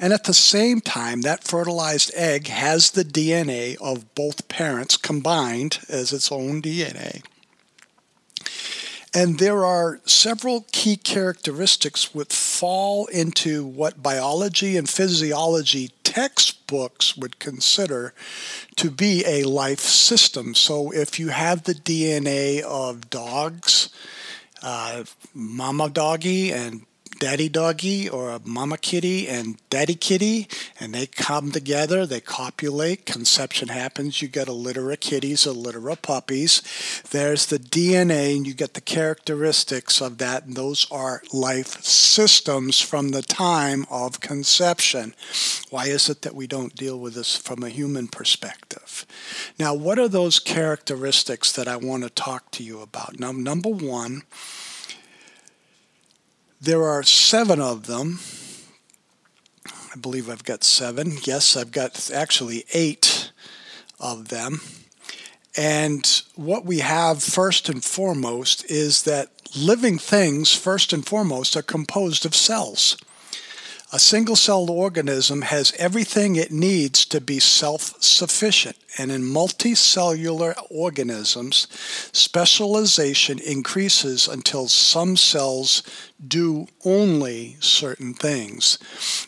And 0.00 0.12
at 0.12 0.24
the 0.24 0.34
same 0.34 0.80
time, 0.80 1.20
that 1.20 1.44
fertilized 1.44 2.10
egg 2.14 2.48
has 2.48 2.90
the 2.90 3.04
DNA 3.04 3.76
of 3.80 4.14
both 4.14 4.48
parents 4.48 4.96
combined 4.96 5.78
as 5.88 6.12
its 6.12 6.32
own 6.32 6.60
DNA. 6.62 7.22
And 9.16 9.38
there 9.38 9.64
are 9.64 10.00
several 10.04 10.66
key 10.72 10.96
characteristics 10.96 12.12
which 12.12 12.32
fall 12.32 13.06
into 13.06 13.64
what 13.64 14.02
biology 14.02 14.76
and 14.76 14.90
physiology 14.90 15.92
textbooks 16.02 17.16
would 17.16 17.38
consider 17.38 18.12
to 18.74 18.90
be 18.90 19.24
a 19.24 19.44
life 19.44 19.78
system. 19.80 20.54
So 20.54 20.90
if 20.90 21.20
you 21.20 21.28
have 21.28 21.62
the 21.62 21.74
DNA 21.74 22.60
of 22.62 23.08
dogs, 23.08 23.90
uh, 24.62 25.04
mama 25.32 25.90
doggy 25.90 26.50
and 26.50 26.84
daddy 27.18 27.48
doggy 27.48 28.08
or 28.08 28.30
a 28.30 28.40
mama 28.44 28.78
kitty 28.78 29.28
and 29.28 29.56
daddy 29.70 29.94
kitty, 29.94 30.48
and 30.78 30.94
they 30.94 31.06
come 31.06 31.50
together, 31.50 32.06
they 32.06 32.20
copulate, 32.20 33.06
conception 33.06 33.68
happens, 33.68 34.20
you 34.20 34.28
get 34.28 34.48
a 34.48 34.52
litter 34.52 34.90
of 34.90 35.00
kitties, 35.00 35.46
a 35.46 35.52
litter 35.52 35.88
of 35.88 36.02
puppies. 36.02 36.62
There's 37.10 37.46
the 37.46 37.58
DNA, 37.58 38.36
and 38.36 38.46
you 38.46 38.54
get 38.54 38.74
the 38.74 38.80
characteristics 38.80 40.00
of 40.00 40.18
that, 40.18 40.44
and 40.44 40.56
those 40.56 40.90
are 40.90 41.22
life 41.32 41.82
systems 41.82 42.80
from 42.80 43.10
the 43.10 43.22
time 43.22 43.86
of 43.90 44.20
conception. 44.20 45.14
Why 45.70 45.86
is 45.86 46.08
it 46.08 46.22
that 46.22 46.34
we 46.34 46.46
don't 46.46 46.74
deal 46.74 46.98
with 46.98 47.14
this 47.14 47.36
from 47.36 47.62
a 47.62 47.68
human 47.68 48.08
perspective? 48.08 49.06
Now, 49.58 49.74
what 49.74 49.98
are 49.98 50.08
those 50.08 50.38
characteristics 50.38 51.52
that 51.52 51.68
I 51.68 51.76
want 51.76 52.04
to 52.04 52.10
talk 52.10 52.50
to 52.52 52.62
you 52.62 52.80
about? 52.80 53.18
Now, 53.18 53.32
number 53.32 53.70
one, 53.70 54.22
there 56.64 56.84
are 56.84 57.02
seven 57.02 57.60
of 57.60 57.86
them. 57.86 58.20
I 59.66 59.98
believe 59.98 60.30
I've 60.30 60.44
got 60.44 60.64
seven. 60.64 61.18
Yes, 61.22 61.56
I've 61.56 61.72
got 61.72 62.10
actually 62.10 62.64
eight 62.72 63.32
of 64.00 64.28
them. 64.28 64.60
And 65.56 66.22
what 66.34 66.64
we 66.64 66.78
have 66.80 67.22
first 67.22 67.68
and 67.68 67.84
foremost 67.84 68.68
is 68.70 69.02
that 69.02 69.28
living 69.54 69.98
things, 69.98 70.54
first 70.54 70.92
and 70.92 71.06
foremost, 71.06 71.56
are 71.56 71.62
composed 71.62 72.26
of 72.26 72.34
cells. 72.34 72.96
A 73.94 74.00
single 74.00 74.34
celled 74.34 74.70
organism 74.70 75.42
has 75.42 75.72
everything 75.78 76.34
it 76.34 76.50
needs 76.50 77.04
to 77.04 77.20
be 77.20 77.38
self 77.38 77.94
sufficient. 78.02 78.74
And 78.98 79.12
in 79.12 79.22
multicellular 79.22 80.60
organisms, 80.68 81.68
specialization 82.10 83.38
increases 83.38 84.26
until 84.26 84.66
some 84.66 85.16
cells 85.16 85.84
do 86.26 86.66
only 86.84 87.56
certain 87.60 88.14
things. 88.14 88.80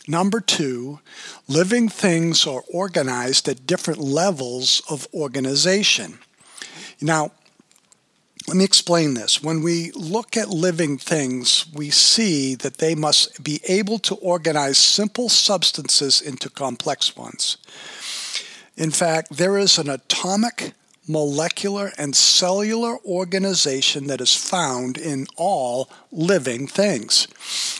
Number 0.08 0.40
two, 0.40 0.98
living 1.46 1.88
things 1.88 2.44
are 2.44 2.64
organized 2.68 3.48
at 3.48 3.68
different 3.68 4.00
levels 4.00 4.82
of 4.90 5.06
organization. 5.14 6.18
Now, 7.00 7.30
let 8.46 8.56
me 8.56 8.64
explain 8.64 9.14
this. 9.14 9.42
When 9.42 9.60
we 9.60 9.90
look 9.92 10.36
at 10.36 10.50
living 10.50 10.98
things, 10.98 11.66
we 11.74 11.90
see 11.90 12.54
that 12.56 12.78
they 12.78 12.94
must 12.94 13.42
be 13.42 13.60
able 13.66 13.98
to 14.00 14.14
organize 14.16 14.78
simple 14.78 15.28
substances 15.28 16.20
into 16.20 16.48
complex 16.48 17.16
ones. 17.16 17.56
In 18.76 18.92
fact, 18.92 19.36
there 19.36 19.58
is 19.58 19.78
an 19.78 19.90
atomic, 19.90 20.74
molecular, 21.08 21.90
and 21.98 22.14
cellular 22.14 22.98
organization 23.04 24.06
that 24.06 24.20
is 24.20 24.34
found 24.36 24.96
in 24.96 25.26
all 25.36 25.90
living 26.12 26.68
things. 26.68 27.26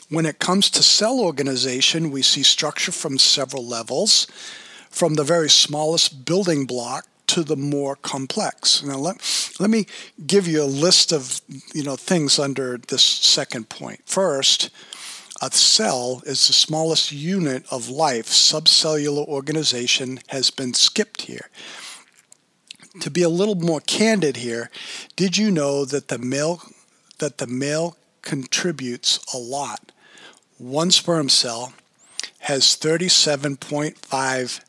When 0.09 0.27
it 0.27 0.41
comes 0.41 0.69
to 0.71 0.83
cell 0.83 1.21
organization, 1.21 2.11
we 2.11 2.23
see 2.23 2.43
structure 2.43 2.93
from 2.93 3.19
several 3.19 3.65
levels, 3.65 4.27
from 4.91 5.15
the 5.15 5.25
very 5.25 5.51
smallest 5.51 6.25
building 6.25 6.65
block 6.65 7.07
to 7.28 7.42
the 7.42 7.56
more 7.56 7.97
complex. 7.97 8.83
Now 8.83 8.99
let, 8.99 9.16
let 9.59 9.71
me 9.71 9.87
give 10.26 10.47
you 10.47 10.62
a 10.62 10.64
list 10.64 11.12
of 11.12 11.40
you 11.75 11.83
know 11.83 11.97
things 11.97 12.38
under 12.38 12.78
this 12.78 13.02
second 13.02 13.68
point. 13.68 14.00
First, 14.06 14.71
a 15.42 15.50
cell 15.50 16.23
is 16.25 16.47
the 16.47 16.52
smallest 16.52 17.12
unit 17.12 17.64
of 17.71 17.88
life. 17.88 18.26
Subcellular 18.26 19.26
organization 19.26 20.21
has 20.28 20.50
been 20.50 20.75
skipped 20.75 21.23
here. 21.23 21.50
To 23.00 23.11
be 23.11 23.23
a 23.23 23.28
little 23.28 23.56
more 23.56 23.80
candid 23.80 24.38
here, 24.38 24.71
did 25.16 25.37
you 25.37 25.50
know 25.50 25.85
that 25.85 26.09
the 26.09 26.18
male 26.18 26.62
that 27.18 27.38
the 27.38 27.47
male 27.47 27.97
contributes 28.23 29.21
a 29.35 29.38
lot? 29.38 29.92
One 30.59 30.90
sperm 30.90 31.28
cell 31.28 31.75
has 32.40 32.64
37.5 32.76 34.61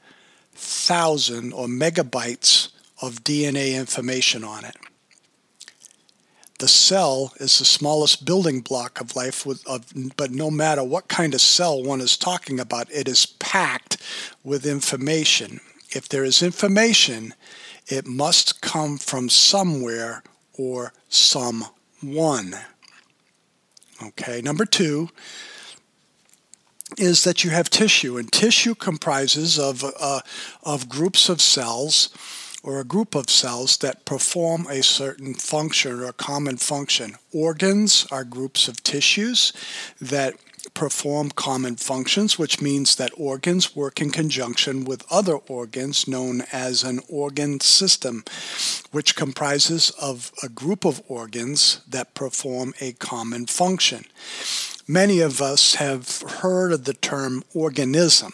thousand 0.57 1.53
or 1.53 1.67
megabytes 1.67 2.69
of 3.01 3.23
DNA 3.23 3.75
information 3.75 4.43
on 4.43 4.65
it. 4.65 4.75
The 6.59 6.67
cell 6.67 7.33
is 7.37 7.59
the 7.59 7.65
smallest 7.65 8.25
building 8.25 8.61
block 8.61 8.99
of 8.99 9.15
life, 9.15 9.45
with, 9.45 9.65
of, 9.67 9.85
but 10.17 10.31
no 10.31 10.49
matter 10.49 10.83
what 10.83 11.07
kind 11.07 11.35
of 11.35 11.41
cell 11.41 11.83
one 11.83 12.01
is 12.01 12.17
talking 12.17 12.59
about, 12.59 12.91
it 12.91 13.07
is 13.07 13.27
packed 13.27 13.97
with 14.43 14.65
information. 14.65 15.59
If 15.91 16.09
there 16.09 16.23
is 16.23 16.41
information, 16.41 17.35
it 17.87 18.07
must 18.07 18.61
come 18.61 18.97
from 18.97 19.29
somewhere 19.29 20.23
or 20.53 20.93
someone. 21.09 22.55
Okay, 24.03 24.41
number 24.41 24.65
two, 24.65 25.09
is 26.97 27.23
that 27.23 27.43
you 27.43 27.49
have 27.49 27.69
tissue, 27.69 28.17
and 28.17 28.31
tissue 28.31 28.75
comprises 28.75 29.59
of, 29.59 29.83
uh, 29.99 30.21
of 30.63 30.87
groups 30.87 31.29
of 31.29 31.41
cells 31.41 32.09
or 32.63 32.79
a 32.79 32.85
group 32.85 33.15
of 33.15 33.29
cells 33.29 33.77
that 33.77 34.03
perform 34.05 34.67
a 34.67 34.83
certain 34.83 35.33
function 35.33 35.99
or 35.99 36.05
a 36.05 36.13
common 36.13 36.57
function. 36.57 37.15
Organs 37.33 38.07
are 38.11 38.23
groups 38.23 38.67
of 38.67 38.83
tissues 38.83 39.53
that 40.01 40.35
perform 40.73 41.31
common 41.31 41.75
functions, 41.75 42.37
which 42.37 42.61
means 42.61 42.95
that 42.95 43.11
organs 43.15 43.75
work 43.75 44.01
in 44.01 44.11
conjunction 44.11 44.83
with 44.83 45.05
other 45.09 45.35
organs 45.35 46.07
known 46.07 46.43
as 46.51 46.83
an 46.83 46.99
organ 47.07 47.59
system, 47.59 48.23
which 48.91 49.15
comprises 49.15 49.91
of 49.91 50.31
a 50.43 50.49
group 50.49 50.83
of 50.83 51.01
organs 51.07 51.81
that 51.87 52.13
perform 52.13 52.73
a 52.81 52.91
common 52.93 53.45
function. 53.45 54.05
Many 54.89 55.19
of 55.19 55.41
us 55.41 55.75
have 55.75 56.21
heard 56.21 56.71
of 56.71 56.85
the 56.85 56.93
term 56.93 57.43
organism, 57.53 58.31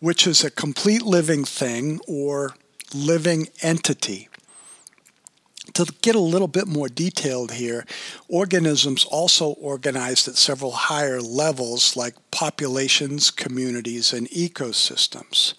which 0.00 0.26
is 0.26 0.42
a 0.42 0.50
complete 0.50 1.02
living 1.02 1.44
thing 1.44 2.00
or 2.08 2.56
living 2.92 3.48
entity. 3.62 4.28
to 5.74 5.86
get 6.02 6.14
a 6.14 6.20
little 6.20 6.48
bit 6.48 6.66
more 6.66 6.88
detailed 6.88 7.52
here, 7.52 7.86
organisms 8.28 9.04
also 9.06 9.50
organized 9.52 10.28
at 10.28 10.36
several 10.36 10.72
higher 10.72 11.20
levels 11.20 11.96
like 11.96 12.14
populations, 12.30 13.30
communities, 13.30 14.12
and 14.12 14.28
ecosystems. 14.30 15.54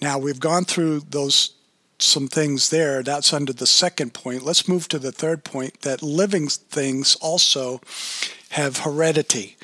Now, 0.00 0.18
we've 0.18 0.38
gone 0.38 0.64
through 0.64 1.00
those 1.10 1.55
some 1.98 2.28
things 2.28 2.70
there. 2.70 3.02
That's 3.02 3.32
under 3.32 3.52
the 3.52 3.66
second 3.66 4.14
point. 4.14 4.44
Let's 4.44 4.68
move 4.68 4.88
to 4.88 4.98
the 4.98 5.12
third 5.12 5.44
point 5.44 5.82
that 5.82 6.02
living 6.02 6.48
things 6.48 7.16
also 7.20 7.80
have 8.50 8.78
heredity. 8.78 9.56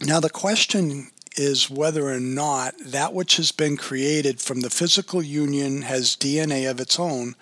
Now, 0.00 0.20
the 0.20 0.30
question 0.30 1.10
is 1.36 1.70
whether 1.70 2.08
or 2.08 2.20
not 2.20 2.74
that 2.84 3.12
which 3.12 3.36
has 3.36 3.52
been 3.52 3.76
created 3.76 4.40
from 4.40 4.60
the 4.60 4.70
physical 4.70 5.22
union 5.22 5.82
has 5.82 6.16
DNA 6.16 6.68
of 6.70 6.80
its 6.80 6.98
own 6.98 7.36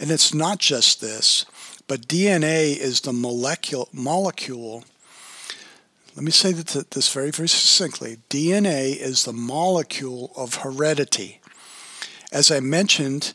and 0.00 0.10
it's 0.10 0.32
not 0.32 0.58
just 0.58 1.02
this, 1.02 1.44
but 1.86 2.08
DNA 2.08 2.74
is 2.74 3.02
the 3.02 3.12
molecule, 3.12 3.90
molecule. 3.92 4.82
Let 6.16 6.24
me 6.24 6.30
say 6.30 6.52
this 6.52 7.12
very, 7.12 7.30
very 7.30 7.48
succinctly. 7.48 8.16
DNA 8.30 8.96
is 8.96 9.24
the 9.24 9.34
molecule 9.34 10.32
of 10.34 10.56
heredity. 10.56 11.39
As 12.32 12.50
I 12.50 12.60
mentioned, 12.60 13.32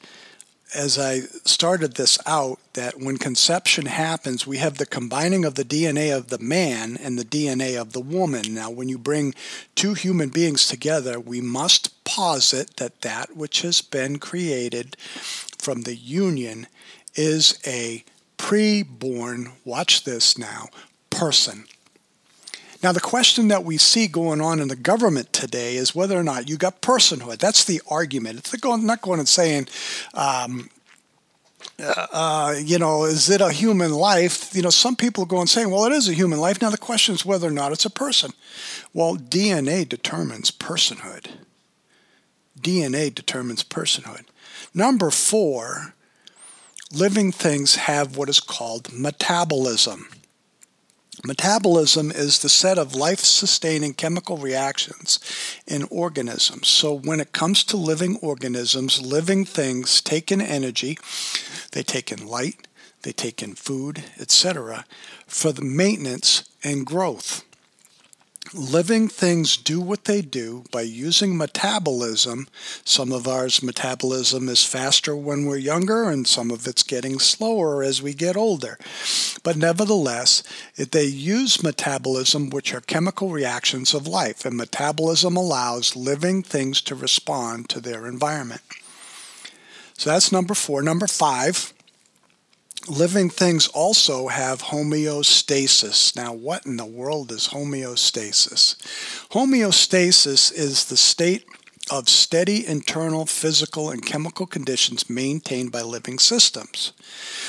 as 0.74 0.98
I 0.98 1.22
started 1.46 1.96
this 1.96 2.18
out, 2.26 2.60
that 2.74 3.00
when 3.00 3.18
conception 3.18 3.86
happens, 3.86 4.48
we 4.48 4.58
have 4.58 4.78
the 4.78 4.86
combining 4.86 5.46
of 5.46 5.56
the 5.56 5.66
DNA 5.66 6.16
of 6.16 6.28
the 6.28 6.40
man 6.40 6.98
and 6.98 7.18
the 7.18 7.26
DNA 7.26 7.80
of 7.80 7.94
the 7.94 8.02
woman. 8.02 8.54
Now, 8.54 8.70
when 8.70 8.90
you 8.90 8.98
bring 8.98 9.34
two 9.76 9.94
human 9.94 10.30
beings 10.30 10.68
together, 10.68 11.20
we 11.20 11.42
must 11.42 12.04
posit 12.04 12.78
that 12.78 13.02
that 13.02 13.36
which 13.36 13.62
has 13.62 13.82
been 13.82 14.18
created 14.18 14.96
from 14.98 15.82
the 15.82 15.96
union 15.96 16.68
is 17.16 17.60
a 17.66 18.04
pre-born, 18.38 19.54
watch 19.64 20.04
this 20.04 20.38
now, 20.38 20.68
person. 21.10 21.66
Now, 22.86 22.92
the 22.92 23.00
question 23.00 23.48
that 23.48 23.64
we 23.64 23.80
see 23.80 24.06
going 24.06 24.42
on 24.42 24.60
in 24.60 24.68
the 24.68 24.76
government 24.76 25.34
today 25.34 25.76
is 25.76 25.96
whether 25.96 26.16
or 26.16 26.22
not 26.22 26.48
you 26.48 26.56
got 26.56 26.84
personhood. 26.84 27.40
That's 27.40 27.64
the 27.64 27.82
argument. 27.90 28.38
It's 28.38 28.64
not 28.64 29.02
going 29.02 29.18
and 29.18 29.28
saying, 29.28 29.70
um, 30.14 30.70
uh, 31.80 32.06
uh, 32.12 32.56
you 32.64 32.78
know, 32.78 33.06
is 33.06 33.28
it 33.28 33.42
a 33.42 33.52
human 33.52 33.92
life? 33.92 34.56
You 34.56 34.62
know, 34.62 34.70
some 34.70 34.96
people 34.96 35.26
go 35.26 35.40
and 35.40 35.50
say, 35.50 35.66
well, 35.66 35.86
it 35.86 35.94
is 35.94 36.08
a 36.08 36.14
human 36.14 36.40
life. 36.40 36.62
Now, 36.62 36.70
the 36.70 36.78
question 36.78 37.16
is 37.16 37.26
whether 37.26 37.48
or 37.48 37.52
not 37.52 37.72
it's 37.72 37.86
a 37.86 37.90
person. 37.90 38.34
Well, 38.94 39.16
DNA 39.16 39.90
determines 39.90 40.52
personhood. 40.52 41.30
DNA 42.62 43.12
determines 43.16 43.64
personhood. 43.64 44.26
Number 44.76 45.10
four, 45.10 45.96
living 46.94 47.32
things 47.32 47.78
have 47.78 48.16
what 48.16 48.30
is 48.30 48.40
called 48.40 48.94
metabolism. 48.94 50.08
Metabolism 51.24 52.12
is 52.12 52.40
the 52.40 52.50
set 52.50 52.78
of 52.78 52.96
life 52.96 53.20
sustaining 53.20 53.94
chemical 53.94 54.38
reactions 54.38 55.20
in 55.66 55.88
organisms. 55.90 56.68
So, 56.68 56.94
when 56.94 57.20
it 57.20 57.32
comes 57.32 57.64
to 57.66 57.78
living 57.78 58.18
organisms, 58.22 59.02
living 59.02 59.46
things 59.46 60.02
take 60.02 60.32
in 60.32 60.42
energy, 60.42 60.98
they 61.72 61.84
take 61.84 62.12
in 62.12 62.28
light, 62.28 62.68
they 63.04 63.12
take 63.12 63.42
in 63.42 63.56
food, 63.56 64.04
etc., 64.20 64.86
for 65.26 65.52
the 65.52 65.64
maintenance 65.64 66.44
and 66.64 66.86
growth 66.86 67.44
living 68.56 69.08
things 69.08 69.58
do 69.58 69.80
what 69.80 70.06
they 70.06 70.22
do 70.22 70.64
by 70.72 70.82
using 70.82 71.38
metabolism. 71.38 72.48
Some 72.84 73.12
of 73.12 73.28
ours 73.28 73.62
metabolism 73.62 74.50
is 74.50 74.64
faster 74.64 75.16
when 75.16 75.46
we're 75.46 75.58
younger, 75.58 76.10
and 76.10 76.28
some 76.28 76.50
of 76.50 76.66
it's 76.66 76.84
getting 76.84 77.20
slower 77.20 77.84
as 77.84 78.02
we 78.02 78.14
get 78.14 78.36
older. 78.36 78.80
But 79.44 79.58
nevertheless, 79.58 80.42
they 80.76 81.06
use 81.06 81.62
metabolism, 81.62 82.50
which 82.50 82.74
are 82.74 82.82
chemical 82.82 83.30
reactions 83.30 83.94
of 83.94 84.08
life, 84.08 84.46
and 84.46 84.58
metabolism 84.58 85.38
allows 85.38 85.96
living 85.96 86.42
things 86.42 86.82
to 86.82 86.96
respond 86.96 87.70
to 87.70 87.80
their 87.80 88.08
environment. 88.08 88.62
So 89.98 90.10
that's 90.10 90.32
number 90.32 90.56
four. 90.56 90.82
Number 90.82 91.08
five 91.08 91.75
living 92.88 93.30
things 93.30 93.68
also 93.68 94.28
have 94.28 94.64
homeostasis. 94.64 96.16
Now, 96.16 96.34
what 96.34 96.66
in 96.66 96.78
the 96.78 96.86
world 96.86 97.32
is 97.32 97.50
homeostasis? 97.50 98.76
Homeostasis 99.30 100.54
is 100.54 100.86
the 100.86 100.98
state 100.98 101.46
of 101.92 102.10
steady 102.10 102.66
internal 102.66 103.26
physical 103.26 103.90
and 103.90 104.06
chemical 104.06 104.46
conditions 104.46 105.10
maintained 105.10 105.72
by 105.72 105.82
living 105.82 106.20
systems. 106.20 106.94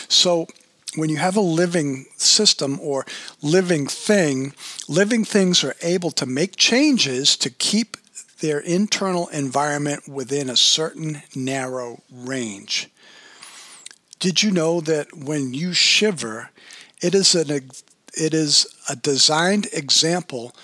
So, 0.09 0.47
when 0.95 1.11
you 1.11 1.17
have 1.17 1.37
a 1.37 1.41
living 1.41 2.07
system 2.17 2.79
or 2.81 3.05
living 3.43 3.87
thing, 3.87 4.55
living 4.89 5.25
things 5.25 5.63
are 5.63 5.75
able 5.83 6.11
to 6.13 6.25
make 6.25 6.57
changes 6.57 7.37
to 7.39 7.51
keep 7.51 7.97
their 8.41 8.61
internal 8.61 9.29
environment 9.29 10.09
within 10.09 10.49
a 10.49 10.57
certain 10.57 11.23
narrow 11.35 12.03
range. 12.11 12.89
Did 14.19 14.43
you 14.43 14.51
know 14.51 14.81
that 14.81 15.15
when 15.15 15.53
you 15.53 15.73
shiver, 15.73 16.51
it 17.03 17.15
is 17.15 17.35
an 17.35 17.51
it 18.15 18.33
is 18.33 18.67
a 18.89 18.97
designed 18.97 19.69
example 19.73 20.55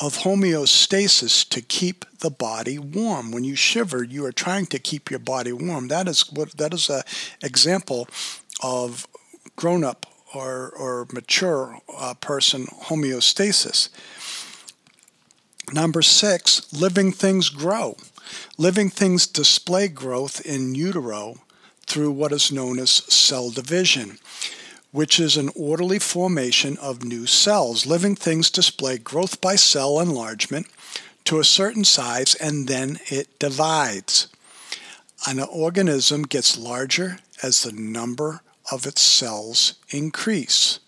of 0.00 0.18
homeostasis 0.18 1.48
to 1.48 1.60
keep 1.60 2.04
the 2.20 2.30
body 2.30 2.78
warm. 2.78 3.32
When 3.32 3.44
you 3.44 3.56
shiver, 3.56 4.04
you 4.04 4.24
are 4.26 4.32
trying 4.32 4.66
to 4.66 4.78
keep 4.78 5.10
your 5.10 5.18
body 5.18 5.52
warm. 5.52 5.88
That 5.88 6.06
is 6.06 6.30
what 6.30 6.52
that 6.58 6.74
is 6.74 6.88
a 6.88 7.02
example 7.42 8.08
of 8.62 9.06
grown 9.56 9.82
up 9.84 10.06
or, 10.34 10.70
or 10.70 11.06
mature 11.12 11.78
uh, 11.96 12.14
person 12.14 12.66
homeostasis. 12.66 13.88
Number 15.72 16.02
six, 16.02 16.72
living 16.72 17.12
things 17.12 17.48
grow. 17.48 17.96
Living 18.56 18.90
things 18.90 19.26
display 19.26 19.88
growth 19.88 20.44
in 20.44 20.74
utero 20.74 21.36
through 21.88 22.10
what 22.10 22.32
is 22.32 22.52
known 22.52 22.78
as 22.78 22.90
cell 22.90 23.50
division, 23.50 24.18
which 24.92 25.18
is 25.18 25.36
an 25.36 25.50
orderly 25.56 25.98
formation 25.98 26.76
of 26.78 27.02
new 27.02 27.26
cells. 27.26 27.86
Living 27.86 28.14
things 28.14 28.50
display 28.50 28.98
growth 28.98 29.40
by 29.40 29.56
cell 29.56 29.98
enlargement 29.98 30.66
to 31.24 31.40
a 31.40 31.44
certain 31.44 31.84
size 31.84 32.34
and 32.34 32.68
then 32.68 32.98
it 33.06 33.38
divides. 33.38 34.28
An 35.26 35.40
organism 35.40 36.22
gets 36.22 36.58
larger 36.58 37.18
as 37.42 37.62
the 37.62 37.72
number 37.72 38.42
of 38.70 38.86
its 38.86 39.00
cells 39.00 39.74
increase. 39.90 40.78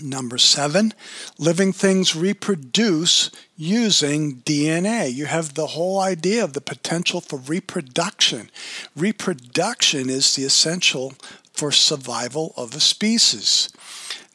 Number 0.00 0.38
seven, 0.38 0.94
living 1.38 1.72
things 1.72 2.14
reproduce 2.14 3.30
using 3.56 4.36
DNA. 4.42 5.12
You 5.12 5.26
have 5.26 5.54
the 5.54 5.68
whole 5.68 5.98
idea 5.98 6.44
of 6.44 6.52
the 6.52 6.60
potential 6.60 7.20
for 7.20 7.38
reproduction. 7.38 8.50
Reproduction 8.94 10.08
is 10.08 10.36
the 10.36 10.44
essential 10.44 11.14
for 11.52 11.72
survival 11.72 12.54
of 12.56 12.76
a 12.76 12.80
species. 12.80 13.70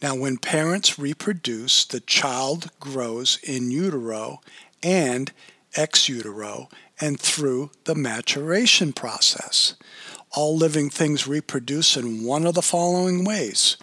Now, 0.01 0.15
when 0.15 0.37
parents 0.37 0.99
reproduce, 0.99 1.85
the 1.85 2.01
child 2.01 2.69
grows 2.81 3.39
in 3.41 3.71
utero 3.71 4.41
and 4.83 5.31
ex 5.77 6.09
utero 6.09 6.67
and 6.99 7.17
through 7.17 7.71
the 7.85 7.95
maturation 7.95 8.91
process. 8.91 9.75
All 10.35 10.57
living 10.57 10.89
things 10.89 11.25
reproduce 11.25 11.95
in 11.95 12.25
one 12.25 12.45
of 12.45 12.55
the 12.55 12.61
following 12.61 13.23
ways 13.23 13.77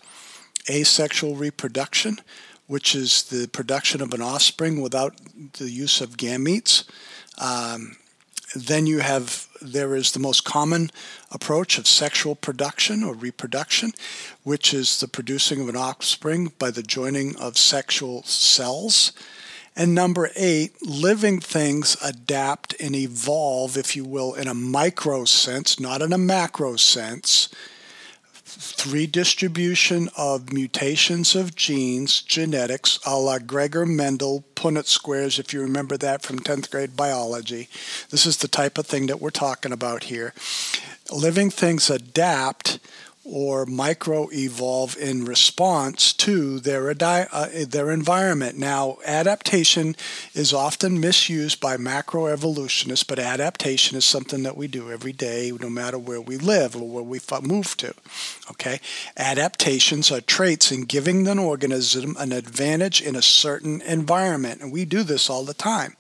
asexual 0.69 1.37
reproduction, 1.37 2.19
which 2.67 2.95
is 2.95 3.25
the 3.25 3.49
production 3.49 4.01
of 4.01 4.13
an 4.13 4.23
offspring 4.23 4.81
without 4.81 5.15
the 5.55 5.71
use 5.71 6.01
of 6.01 6.17
gametes. 6.17 6.85
Um, 7.39 7.97
then 8.55 8.87
you 8.87 8.99
have 8.99 9.49
there 9.63 9.95
is 9.95 10.13
the 10.13 10.19
most 10.19 10.45
common 10.45 10.91
approach 11.31 11.79
of 11.79 11.87
sexual 11.87 12.35
production 12.35 13.03
or 13.05 13.15
reproduction, 13.15 13.93
which 14.43 14.75
is 14.75 14.99
the 15.01 15.09
producing 15.09 15.61
of 15.61 15.69
an 15.69 15.77
offspring 15.77 16.53
by 16.59 16.71
the 16.71 16.83
joining 16.83 17.37
of 17.37 17.59
sexual 17.59 18.23
cells. 18.25 19.13
And 19.77 19.95
number 19.95 20.31
eight, 20.35 20.75
living 20.83 21.41
things 21.41 21.97
adapt 22.03 22.75
and 22.81 22.97
evolve, 22.97 23.77
if 23.77 23.95
you 23.95 24.05
will, 24.05 24.35
in 24.35 24.49
a 24.49 24.55
micro 24.55 25.25
sense, 25.25 25.79
not 25.79 26.03
in 26.03 26.13
a 26.13 26.19
macro 26.19 26.77
sense, 26.77 27.49
redistribution 28.87 30.09
of 30.17 30.53
mutations 30.53 31.35
of 31.35 31.55
genes, 31.55 32.23
genetics, 32.23 32.99
a 33.07 33.17
la 33.19 33.39
Gregor 33.39 33.87
Mendel, 33.87 34.45
Punnett 34.55 34.87
squares, 34.87 35.39
if 35.39 35.53
you 35.53 35.61
remember 35.61 35.97
that 35.97 36.23
from 36.23 36.39
10th 36.39 36.71
grade 36.71 36.97
biology. 36.97 37.69
This 38.11 38.27
is 38.27 38.39
the 38.39 38.49
type 38.49 38.79
of 38.79 38.87
thing 38.87 39.07
that 39.07 39.21
we're 39.21 39.31
talking 39.31 39.73
about 39.73 40.05
here. 40.05 40.35
Living 41.11 41.51
things 41.51 41.91
adapt 41.91 42.79
or 43.25 43.67
micro 43.67 44.29
evolve 44.33 44.97
in 44.97 45.25
response 45.25 46.13
to 46.15 46.59
their, 46.59 46.91
uh, 46.91 47.49
their 47.69 47.91
environment. 47.91 48.57
Now, 48.57 48.97
adaptation 49.05 49.95
is 50.35 50.55
often 50.55 50.99
misused 51.01 51.61
by 51.61 51.77
macro 51.77 52.27
evolutionists, 52.27 53.05
but 53.05 53.19
adaptation 53.19 53.97
is 53.99 54.05
something 54.07 54.43
that 54.43 54.57
we 54.57 54.69
do 54.69 54.91
every 54.91 55.13
day, 55.13 55.53
no 55.61 55.69
matter 55.69 55.99
where 55.99 56.21
we 56.21 56.39
live 56.39 56.75
or 56.75 56.89
where 56.89 57.03
we 57.03 57.21
move 57.43 57.77
to. 57.77 57.95
Okay? 58.51 58.81
Adaptations 59.17 60.11
are 60.11 60.23
traits 60.23 60.73
in 60.73 60.83
giving 60.83 61.29
an 61.29 61.39
organism 61.39 62.17
an 62.19 62.33
advantage 62.33 63.03
in 63.03 63.15
a 63.15 63.23
certain 63.23 63.83
environment, 63.83 64.63
and 64.63 64.73
we 64.73 64.85
do 64.85 65.03
this 65.03 65.29
all 65.29 65.45
the 65.45 65.55
time. 65.55 65.97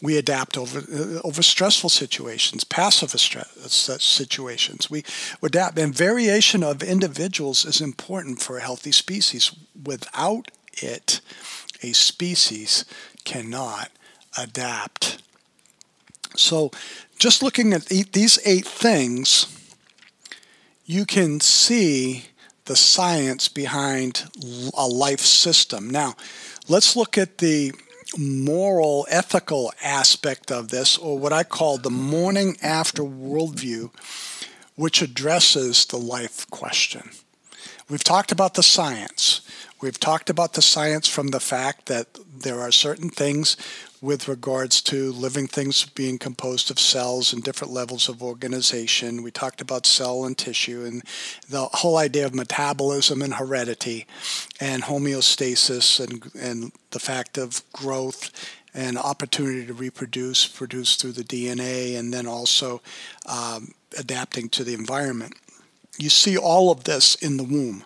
We 0.00 0.16
adapt 0.16 0.56
over 0.56 0.78
uh, 0.78 1.20
over 1.24 1.42
stressful 1.42 1.90
situations, 1.90 2.62
passive 2.62 3.10
stress 3.10 4.04
situations. 4.04 4.88
We 4.88 5.04
adapt, 5.42 5.78
and 5.78 5.94
variation 5.94 6.62
of 6.62 6.82
individuals 6.82 7.64
is 7.64 7.80
important 7.80 8.40
for 8.40 8.58
a 8.58 8.62
healthy 8.62 8.92
species. 8.92 9.50
Without 9.84 10.50
it, 10.74 11.20
a 11.82 11.92
species 11.92 12.84
cannot 13.24 13.90
adapt. 14.36 15.20
So, 16.36 16.70
just 17.18 17.42
looking 17.42 17.72
at 17.72 17.86
these 17.86 18.38
eight 18.44 18.66
things, 18.66 19.46
you 20.84 21.04
can 21.04 21.40
see 21.40 22.26
the 22.66 22.76
science 22.76 23.48
behind 23.48 24.24
a 24.76 24.86
life 24.86 25.20
system. 25.20 25.90
Now, 25.90 26.14
let's 26.68 26.94
look 26.94 27.18
at 27.18 27.38
the 27.38 27.72
moral, 28.16 29.06
ethical 29.10 29.72
aspect 29.82 30.50
of 30.50 30.68
this, 30.68 30.96
or 30.96 31.18
what 31.18 31.32
I 31.32 31.42
call 31.42 31.78
the 31.78 31.90
morning 31.90 32.56
after 32.62 33.02
worldview, 33.02 33.90
which 34.76 35.02
addresses 35.02 35.84
the 35.86 35.98
life 35.98 36.48
question. 36.50 37.10
We've 37.90 38.04
talked 38.04 38.32
about 38.32 38.54
the 38.54 38.62
science. 38.62 39.40
We've 39.80 39.98
talked 39.98 40.30
about 40.30 40.54
the 40.54 40.62
science 40.62 41.08
from 41.08 41.28
the 41.28 41.40
fact 41.40 41.86
that 41.86 42.18
there 42.38 42.60
are 42.60 42.72
certain 42.72 43.10
things 43.10 43.56
with 44.00 44.28
regards 44.28 44.80
to 44.82 45.12
living 45.12 45.46
things 45.46 45.84
being 45.84 46.18
composed 46.18 46.70
of 46.70 46.78
cells 46.78 47.32
and 47.32 47.42
different 47.42 47.72
levels 47.72 48.08
of 48.08 48.22
organization. 48.22 49.22
We 49.22 49.30
talked 49.30 49.60
about 49.60 49.86
cell 49.86 50.24
and 50.24 50.38
tissue 50.38 50.84
and 50.84 51.02
the 51.48 51.64
whole 51.66 51.96
idea 51.96 52.26
of 52.26 52.34
metabolism 52.34 53.22
and 53.22 53.34
heredity 53.34 54.06
and 54.60 54.84
homeostasis 54.84 55.98
and, 56.00 56.30
and 56.40 56.72
the 56.90 57.00
fact 57.00 57.38
of 57.38 57.62
growth 57.72 58.30
and 58.74 58.96
opportunity 58.96 59.66
to 59.66 59.74
reproduce, 59.74 60.46
produce 60.46 60.96
through 60.96 61.12
the 61.12 61.24
DNA, 61.24 61.98
and 61.98 62.14
then 62.14 62.26
also 62.26 62.80
um, 63.26 63.72
adapting 63.98 64.48
to 64.50 64.62
the 64.62 64.74
environment. 64.74 65.34
You 65.98 66.10
see 66.10 66.36
all 66.36 66.70
of 66.70 66.84
this 66.84 67.16
in 67.16 67.36
the 67.38 67.44
womb. 67.44 67.84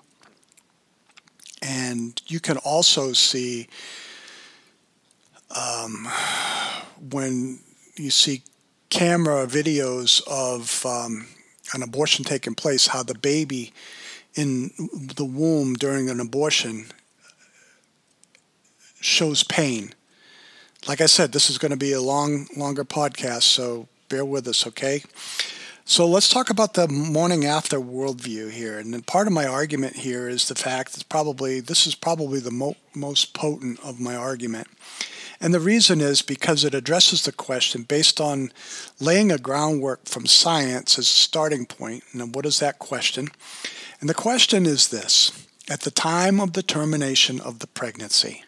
And 1.63 2.21
you 2.27 2.41
can 2.41 2.59
also 2.59 3.13
see 3.13 3.69
um, 5.57 6.09
when 7.11 7.61
you 7.97 8.11
see 8.11 8.43
camera 8.91 9.47
videos 9.47 10.23
of 10.29 10.85
um, 10.87 11.27
an 11.75 11.83
abortion 11.83 12.25
taking 12.25 12.55
place, 12.55 12.89
how 12.89 13.03
the 13.03 13.15
baby 13.15 13.73
in 14.35 14.71
the 15.17 15.25
womb 15.25 15.75
during 15.75 16.09
an 16.09 16.21
abortion 16.21 16.87
shows 19.01 19.43
pain. 19.43 19.93
Like 20.87 21.01
I 21.01 21.07
said, 21.07 21.33
this 21.33 21.51
is 21.51 21.59
going 21.59 21.71
to 21.71 21.77
be 21.77 21.93
a 21.93 22.01
long, 22.01 22.47
longer 22.57 22.85
podcast, 22.85 23.43
so 23.43 23.89
bear 24.09 24.25
with 24.25 24.49
us, 24.49 24.67
okay? 24.67 25.03
So 25.85 26.07
let's 26.07 26.29
talk 26.29 26.49
about 26.49 26.75
the 26.75 26.89
morning 26.89 27.45
after 27.45 27.79
worldview 27.79 28.51
here. 28.51 28.79
And 28.79 29.07
part 29.07 29.27
of 29.27 29.33
my 29.33 29.47
argument 29.47 29.97
here 29.97 30.29
is 30.29 30.49
the 30.49 30.55
fact 30.55 30.95
that 30.95 31.09
probably 31.09 31.61
this 31.61 31.87
is 31.87 31.95
probably 31.95 32.41
the 32.41 32.51
mo- 32.51 32.77
most 32.95 33.35
potent 33.35 33.81
of 33.81 34.01
my 34.01 34.15
argument. 34.15 34.69
And 35.43 35.53
the 35.53 35.59
reason 35.59 36.01
is 36.01 36.23
because 36.23 36.63
it 36.63 36.73
addresses 36.73 37.25
the 37.25 37.33
question 37.33 37.83
based 37.83 38.21
on 38.21 38.53
laying 39.01 39.33
a 39.33 39.39
groundwork 39.39 40.07
from 40.07 40.25
science 40.25 41.01
as 41.01 41.07
a 41.07 41.09
starting 41.09 41.67
point. 41.67 42.05
And 42.13 42.33
what 42.33 42.47
is 42.47 42.61
that 42.61 42.79
question? 42.79 43.27
And 44.01 44.09
the 44.09 44.15
question 44.15 44.67
is 44.67 44.89
this 44.89 45.33
At 45.69 45.81
the 45.81 45.91
time 45.91 46.41
of 46.41 46.53
the 46.53 46.63
termination 46.63 47.41
of 47.41 47.59
the 47.59 47.67
pregnancy, 47.67 48.45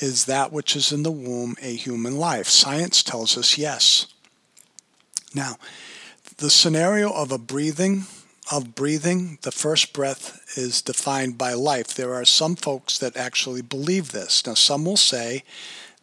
is 0.00 0.26
that 0.26 0.52
which 0.52 0.76
is 0.76 0.92
in 0.92 1.02
the 1.02 1.10
womb 1.10 1.56
a 1.62 1.74
human 1.74 2.18
life? 2.18 2.46
Science 2.46 3.02
tells 3.02 3.38
us 3.38 3.56
yes. 3.56 4.06
Now, 5.34 5.56
the 6.36 6.50
scenario 6.50 7.10
of 7.10 7.32
a 7.32 7.38
breathing, 7.38 8.04
of 8.52 8.74
breathing, 8.74 9.38
the 9.42 9.50
first 9.50 9.94
breath 9.94 10.58
is 10.58 10.82
defined 10.82 11.38
by 11.38 11.54
life. 11.54 11.94
There 11.94 12.14
are 12.14 12.26
some 12.26 12.54
folks 12.54 12.98
that 12.98 13.16
actually 13.16 13.62
believe 13.62 14.12
this. 14.12 14.46
Now, 14.46 14.54
some 14.54 14.84
will 14.84 14.98
say 14.98 15.42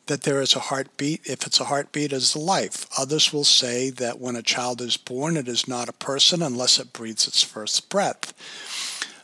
that 0.08 0.24
there 0.24 0.41
is 0.41 0.56
a 0.56 0.60
heartbeat. 0.60 1.22
If 1.26 1.46
it's 1.46 1.60
a 1.60 1.65
heartbeat, 1.65 2.12
it 2.12 2.15
is 2.15 2.36
life. 2.36 2.86
Others 2.98 3.34
will 3.34 3.44
say 3.44 3.89
that 3.91 4.20
when 4.20 4.36
a 4.36 4.41
child 4.41 4.82
is 4.82 4.98
born, 4.98 5.38
it 5.38 5.48
is 5.48 5.68
not 5.68 5.89
a 5.89 5.94
person 5.94 6.41
unless 6.41 6.80
it 6.80 6.94
breathes 6.94 7.28
its 7.28 7.41
first 7.41 7.89
breath. 7.89 8.34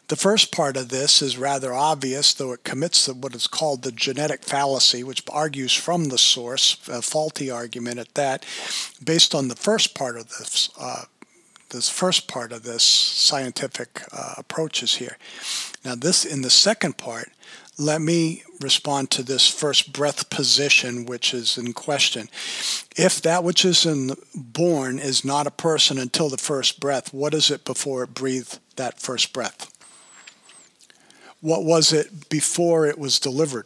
The 0.08 0.18
first 0.18 0.52
part 0.52 0.76
of 0.76 0.90
this 0.90 1.22
is 1.22 1.38
rather 1.38 1.74
obvious, 1.74 2.34
though 2.34 2.52
it 2.52 2.66
commits 2.66 3.08
what 3.08 3.34
is 3.34 3.48
called 3.48 3.84
the 3.84 3.94
genetic 3.94 4.44
fallacy, 4.44 5.06
which 5.06 5.24
argues 5.32 5.74
from 5.74 6.10
the 6.10 6.18
source, 6.18 6.78
a 6.90 7.02
faulty 7.02 7.50
argument 7.50 7.98
at 7.98 8.14
that, 8.16 8.46
based 9.02 9.34
on 9.34 9.48
the 9.48 9.56
first 9.56 9.96
part 9.96 10.18
of 10.18 10.28
this. 10.28 10.70
Uh, 10.78 11.04
this 11.70 11.88
first 11.88 12.28
part 12.28 12.52
of 12.52 12.64
this 12.64 12.84
scientific 12.84 14.02
uh, 14.12 14.34
approaches 14.38 14.96
here. 14.96 15.18
Now, 15.86 15.96
this 15.96 16.26
in 16.26 16.42
the 16.42 16.50
second 16.50 16.98
part, 16.98 17.32
let 17.82 18.02
me 18.02 18.44
respond 18.62 19.10
to 19.10 19.24
this 19.24 19.48
first 19.48 19.92
breath 19.92 20.30
position, 20.30 21.06
which 21.06 21.34
is 21.34 21.58
in 21.58 21.74
question. 21.74 22.30
If 22.96 23.22
that 23.24 23.44
which 23.44 23.66
is 23.66 23.86
in 23.86 24.16
born 24.36 25.00
is 25.00 25.26
not 25.26 25.48
a 25.48 25.52
person 25.52 25.98
until 25.98 26.30
the 26.30 26.38
first 26.38 26.80
breath, 26.80 27.12
what 27.12 27.34
is 27.34 27.50
it 27.50 27.66
before 27.66 28.04
it 28.04 28.14
breathed 28.14 28.60
that 28.76 29.00
first 29.00 29.34
breath? 29.34 29.68
What 31.42 31.64
was 31.64 31.92
it 31.92 32.30
before 32.30 32.86
it 32.86 33.00
was 33.00 33.20
delivered? 33.20 33.66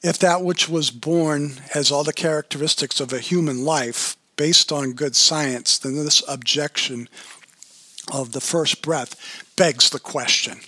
If 0.00 0.18
that 0.20 0.44
which 0.44 0.68
was 0.68 0.92
born 0.92 1.54
has 1.72 1.90
all 1.90 2.04
the 2.04 2.12
characteristics 2.12 3.00
of 3.00 3.12
a 3.12 3.18
human 3.18 3.64
life 3.64 4.16
based 4.36 4.70
on 4.70 4.92
good 4.92 5.16
science, 5.16 5.76
then 5.76 5.96
this 5.96 6.22
objection 6.28 7.08
of 8.12 8.30
the 8.30 8.40
first 8.40 8.80
breath 8.80 9.44
begs 9.56 9.90
the 9.90 9.98
question 9.98 10.60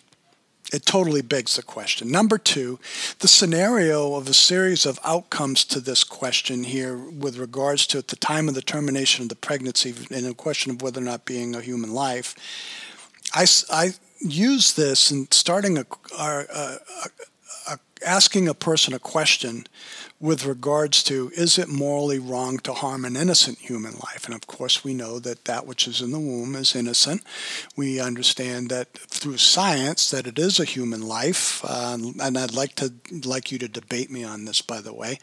it 0.73 0.87
totally 0.87 1.23
begs 1.23 1.57
the 1.57 1.63
question. 1.63 2.11
Number 2.11 2.39
two, 2.39 2.79
the 3.19 3.29
scenario 3.29 4.15
of 4.15 4.29
a 4.29 4.35
series 4.35 4.87
of 4.87 4.99
outcomes 5.05 5.65
to 5.65 5.81
this 5.81 6.05
question 6.05 6.65
here 6.65 6.97
with 6.97 7.37
regards 7.39 7.87
to 7.89 7.99
at 7.99 8.09
the 8.09 8.17
time 8.17 8.49
of 8.49 8.55
the 8.55 8.63
termination 8.63 9.25
of 9.25 9.29
the 9.29 9.37
pregnancy 9.37 9.95
and 10.11 10.27
a 10.27 10.35
question 10.35 10.73
of 10.73 10.83
whether 10.83 11.01
or 11.01 11.05
not 11.05 11.25
being 11.25 11.55
a 11.55 11.61
human 11.61 11.93
life. 11.93 12.35
I, 13.35 13.47
I 13.71 13.91
use 14.21 14.75
this 14.75 15.11
in 15.11 15.31
starting 15.31 15.79
a, 15.79 15.87
a 16.19 16.79
asking 18.05 18.49
a 18.49 18.55
person 18.55 18.95
a 18.95 18.99
question 18.99 19.67
with 20.21 20.45
regards 20.45 21.03
to 21.05 21.33
is 21.35 21.59
it 21.59 21.69
morally 21.69 22.19
wrong 22.19 22.59
to 22.59 22.75
harm 22.75 23.05
an 23.05 23.17
innocent 23.17 23.59
human 23.59 23.95
life? 23.95 24.27
And 24.27 24.35
of 24.35 24.47
course, 24.47 24.85
we 24.85 24.93
know 24.93 25.19
that 25.19 25.47
that 25.47 25.67
which 25.67 25.89
is 25.89 26.03
in 26.03 26.11
the 26.11 26.19
womb 26.19 26.55
is 26.55 26.77
innocent. 26.77 27.23
We 27.77 28.01
understand 28.01 28.69
that 28.69 28.93
through 28.93 29.39
science 29.39 30.11
that 30.11 30.27
it 30.27 30.39
is 30.39 30.61
a 30.61 30.65
human 30.65 31.03
life, 31.03 31.65
uh, 31.65 31.97
and 32.21 32.39
I'd 32.39 32.55
like 32.55 32.75
to 32.77 32.93
like 33.25 33.51
you 33.51 33.59
to 33.59 33.69
debate 33.69 34.11
me 34.11 34.23
on 34.23 34.45
this, 34.45 34.61
by 34.61 34.81
the 34.81 34.93
way. 34.93 35.19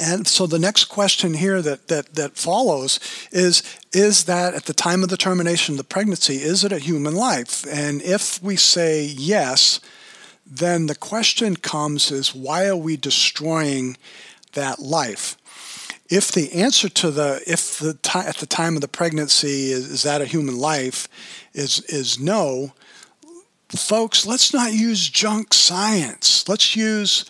And 0.00 0.26
so 0.26 0.46
the 0.46 0.58
next 0.58 0.84
question 0.84 1.34
here 1.34 1.60
that, 1.60 1.88
that, 1.88 2.14
that 2.14 2.38
follows 2.38 2.98
is 3.32 3.62
Is 3.92 4.24
that 4.24 4.54
at 4.54 4.64
the 4.64 4.72
time 4.72 5.02
of 5.02 5.10
the 5.10 5.16
termination 5.18 5.74
of 5.74 5.78
the 5.78 5.84
pregnancy, 5.84 6.36
is 6.36 6.64
it 6.64 6.72
a 6.72 6.78
human 6.78 7.14
life? 7.14 7.66
And 7.70 8.00
if 8.00 8.42
we 8.42 8.56
say 8.56 9.04
yes, 9.04 9.80
then 10.50 10.86
the 10.86 10.96
question 10.96 11.54
comes 11.54 12.10
is 12.10 12.34
why 12.34 12.66
are 12.66 12.76
we 12.76 12.96
destroying 12.96 13.96
that 14.54 14.80
life? 14.80 15.36
If 16.08 16.32
the 16.32 16.52
answer 16.52 16.88
to 16.88 17.12
the 17.12 17.40
if 17.46 17.78
the 17.78 17.96
at 18.14 18.38
the 18.38 18.46
time 18.46 18.74
of 18.74 18.80
the 18.80 18.88
pregnancy 18.88 19.70
is, 19.70 19.88
is 19.88 20.02
that 20.02 20.20
a 20.20 20.26
human 20.26 20.58
life 20.58 21.06
is 21.54 21.80
is 21.84 22.18
no, 22.18 22.72
folks, 23.68 24.26
let's 24.26 24.52
not 24.52 24.72
use 24.72 25.08
junk 25.08 25.54
science. 25.54 26.48
Let's 26.48 26.74
use 26.74 27.24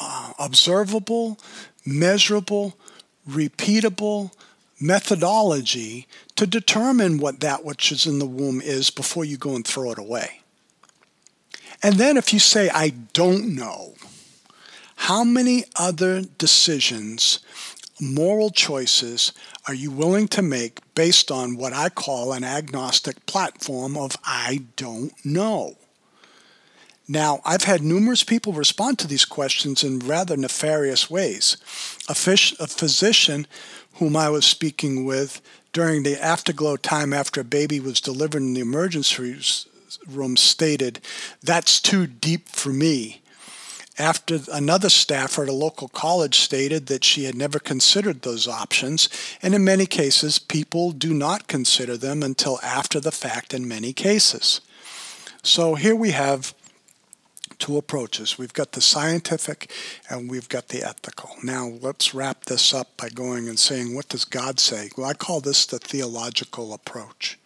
uh, 0.00 0.32
observable, 0.38 1.38
measurable, 1.84 2.76
repeatable 3.28 4.30
methodology 4.80 6.06
to 6.36 6.46
determine 6.46 7.18
what 7.18 7.40
that 7.40 7.64
which 7.64 7.90
is 7.90 8.06
in 8.06 8.18
the 8.18 8.26
womb 8.26 8.60
is 8.60 8.90
before 8.90 9.24
you 9.24 9.36
go 9.36 9.56
and 9.56 9.66
throw 9.66 9.90
it 9.90 9.98
away. 9.98 10.42
And 11.82 11.96
then 11.96 12.16
if 12.16 12.32
you 12.32 12.38
say, 12.38 12.70
I 12.70 12.90
don't 13.12 13.54
know, 13.54 13.94
how 14.96 15.24
many 15.24 15.64
other 15.76 16.22
decisions, 16.22 17.40
moral 18.00 18.50
choices, 18.50 19.32
are 19.68 19.74
you 19.74 19.90
willing 19.90 20.28
to 20.28 20.42
make 20.42 20.80
based 20.94 21.30
on 21.30 21.56
what 21.56 21.72
I 21.72 21.88
call 21.88 22.32
an 22.32 22.44
agnostic 22.44 23.26
platform 23.26 23.96
of 23.96 24.16
I 24.24 24.62
don't 24.76 25.12
know? 25.24 25.76
Now, 27.08 27.40
I've 27.44 27.64
had 27.64 27.82
numerous 27.82 28.24
people 28.24 28.52
respond 28.52 28.98
to 28.98 29.06
these 29.06 29.24
questions 29.24 29.84
in 29.84 30.00
rather 30.00 30.36
nefarious 30.36 31.08
ways. 31.08 31.56
A, 32.08 32.14
fish, 32.14 32.52
a 32.58 32.66
physician 32.66 33.46
whom 33.94 34.16
I 34.16 34.28
was 34.28 34.44
speaking 34.44 35.04
with 35.04 35.40
during 35.72 36.02
the 36.02 36.20
afterglow 36.20 36.76
time 36.76 37.12
after 37.12 37.42
a 37.42 37.44
baby 37.44 37.78
was 37.78 38.00
delivered 38.00 38.42
in 38.42 38.54
the 38.54 38.60
emergency 38.60 39.22
room 40.06 40.36
stated, 40.36 41.00
That's 41.42 41.80
too 41.80 42.06
deep 42.06 42.48
for 42.48 42.70
me. 42.70 43.22
After 43.98 44.40
another 44.52 44.90
staffer 44.90 45.44
at 45.44 45.48
a 45.48 45.52
local 45.52 45.88
college 45.88 46.38
stated 46.38 46.86
that 46.86 47.02
she 47.02 47.24
had 47.24 47.34
never 47.34 47.58
considered 47.58 48.22
those 48.22 48.46
options, 48.46 49.08
and 49.40 49.54
in 49.54 49.64
many 49.64 49.86
cases, 49.86 50.38
people 50.38 50.92
do 50.92 51.14
not 51.14 51.48
consider 51.48 51.96
them 51.96 52.22
until 52.22 52.60
after 52.62 53.00
the 53.00 53.12
fact 53.12 53.54
in 53.54 53.66
many 53.66 53.94
cases. 53.94 54.60
So 55.42 55.76
here 55.76 55.96
we 55.96 56.10
have 56.10 56.54
two 57.58 57.76
approaches. 57.78 58.36
We've 58.36 58.52
got 58.52 58.72
the 58.72 58.80
scientific 58.80 59.70
and 60.10 60.30
we've 60.30 60.48
got 60.48 60.68
the 60.68 60.82
ethical. 60.82 61.30
Now, 61.42 61.66
let's 61.80 62.14
wrap 62.14 62.44
this 62.44 62.74
up 62.74 62.96
by 62.96 63.08
going 63.08 63.48
and 63.48 63.58
saying, 63.58 63.94
what 63.94 64.08
does 64.08 64.24
God 64.24 64.60
say? 64.60 64.90
Well, 64.96 65.08
I 65.08 65.14
call 65.14 65.40
this 65.40 65.66
the 65.66 65.78
theological 65.78 66.74
approach. 66.74 67.38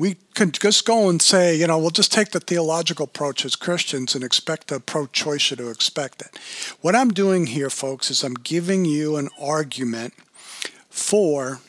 We 0.00 0.16
could 0.34 0.54
just 0.54 0.86
go 0.86 1.10
and 1.10 1.20
say, 1.20 1.54
you 1.54 1.66
know, 1.66 1.78
we'll 1.78 1.90
just 1.90 2.10
take 2.10 2.30
the 2.30 2.40
theological 2.40 3.04
approach 3.04 3.44
as 3.44 3.54
Christians 3.54 4.14
and 4.14 4.24
expect 4.24 4.68
the 4.68 4.80
pro 4.80 5.06
choicer 5.06 5.58
to 5.58 5.68
expect 5.68 6.22
it. 6.22 6.38
What 6.80 6.96
I'm 6.96 7.10
doing 7.10 7.48
here, 7.48 7.68
folks, 7.68 8.10
is 8.10 8.24
I'm 8.24 8.32
giving 8.32 8.86
you 8.86 9.16
an 9.16 9.28
argument 9.38 10.14
for 10.88 11.60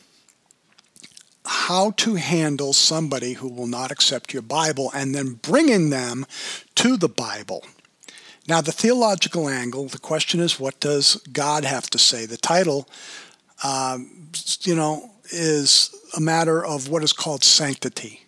how 1.45 1.91
to 1.91 2.15
handle 2.15 2.71
somebody 2.71 3.33
who 3.33 3.49
will 3.49 3.67
not 3.67 3.91
accept 3.91 4.31
your 4.31 4.43
Bible 4.43 4.91
and 4.95 5.13
then 5.13 5.33
bringing 5.33 5.89
them 5.89 6.25
to 6.75 6.95
the 6.95 7.09
Bible. 7.09 7.65
Now, 8.47 8.61
the 8.61 8.71
theological 8.71 9.49
angle, 9.49 9.87
the 9.87 9.99
question 9.99 10.39
is, 10.39 10.57
what 10.57 10.79
does 10.79 11.17
God 11.33 11.65
have 11.65 11.89
to 11.89 11.99
say? 11.99 12.25
The 12.25 12.37
title, 12.37 12.87
um, 13.61 14.29
you 14.61 14.73
know, 14.73 15.11
is 15.31 15.95
a 16.15 16.21
matter 16.21 16.63
of 16.63 16.89
what 16.89 17.03
is 17.03 17.13
called 17.13 17.43
sanctity. 17.43 18.25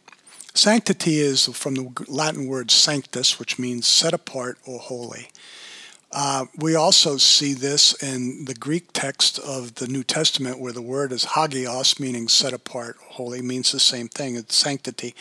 Sanctity 0.53 1.19
is 1.19 1.45
from 1.47 1.75
the 1.75 2.05
Latin 2.07 2.47
word 2.47 2.69
sanctus, 2.69 3.39
which 3.39 3.57
means 3.57 3.87
set 3.87 4.13
apart 4.13 4.57
or 4.65 4.79
holy. 4.79 5.29
Uh, 6.11 6.45
we 6.55 6.75
also 6.75 7.17
see 7.17 7.53
this 7.53 7.91
in 8.03 8.45
the 8.45 8.53
Greek 8.53 8.93
text 8.93 9.39
of 9.39 9.75
the 9.75 9.87
New 9.87 10.03
Testament, 10.03 10.59
where 10.59 10.71
the 10.71 10.81
word 10.81 11.11
is 11.11 11.25
hagios, 11.25 11.99
meaning 11.99 12.27
set 12.27 12.53
apart, 12.53 12.97
holy, 13.01 13.41
means 13.41 13.71
the 13.71 13.79
same 13.79 14.07
thing. 14.07 14.35
It's 14.35 14.55
sanctity. 14.55 15.15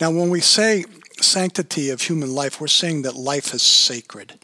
Now, 0.00 0.12
when 0.12 0.30
we 0.30 0.40
say 0.40 0.84
sanctity 1.20 1.90
of 1.90 2.02
human 2.02 2.32
life, 2.32 2.60
we're 2.60 2.68
saying 2.68 3.02
that 3.02 3.16
life 3.16 3.52
is 3.52 3.62
sacred. 3.62 4.38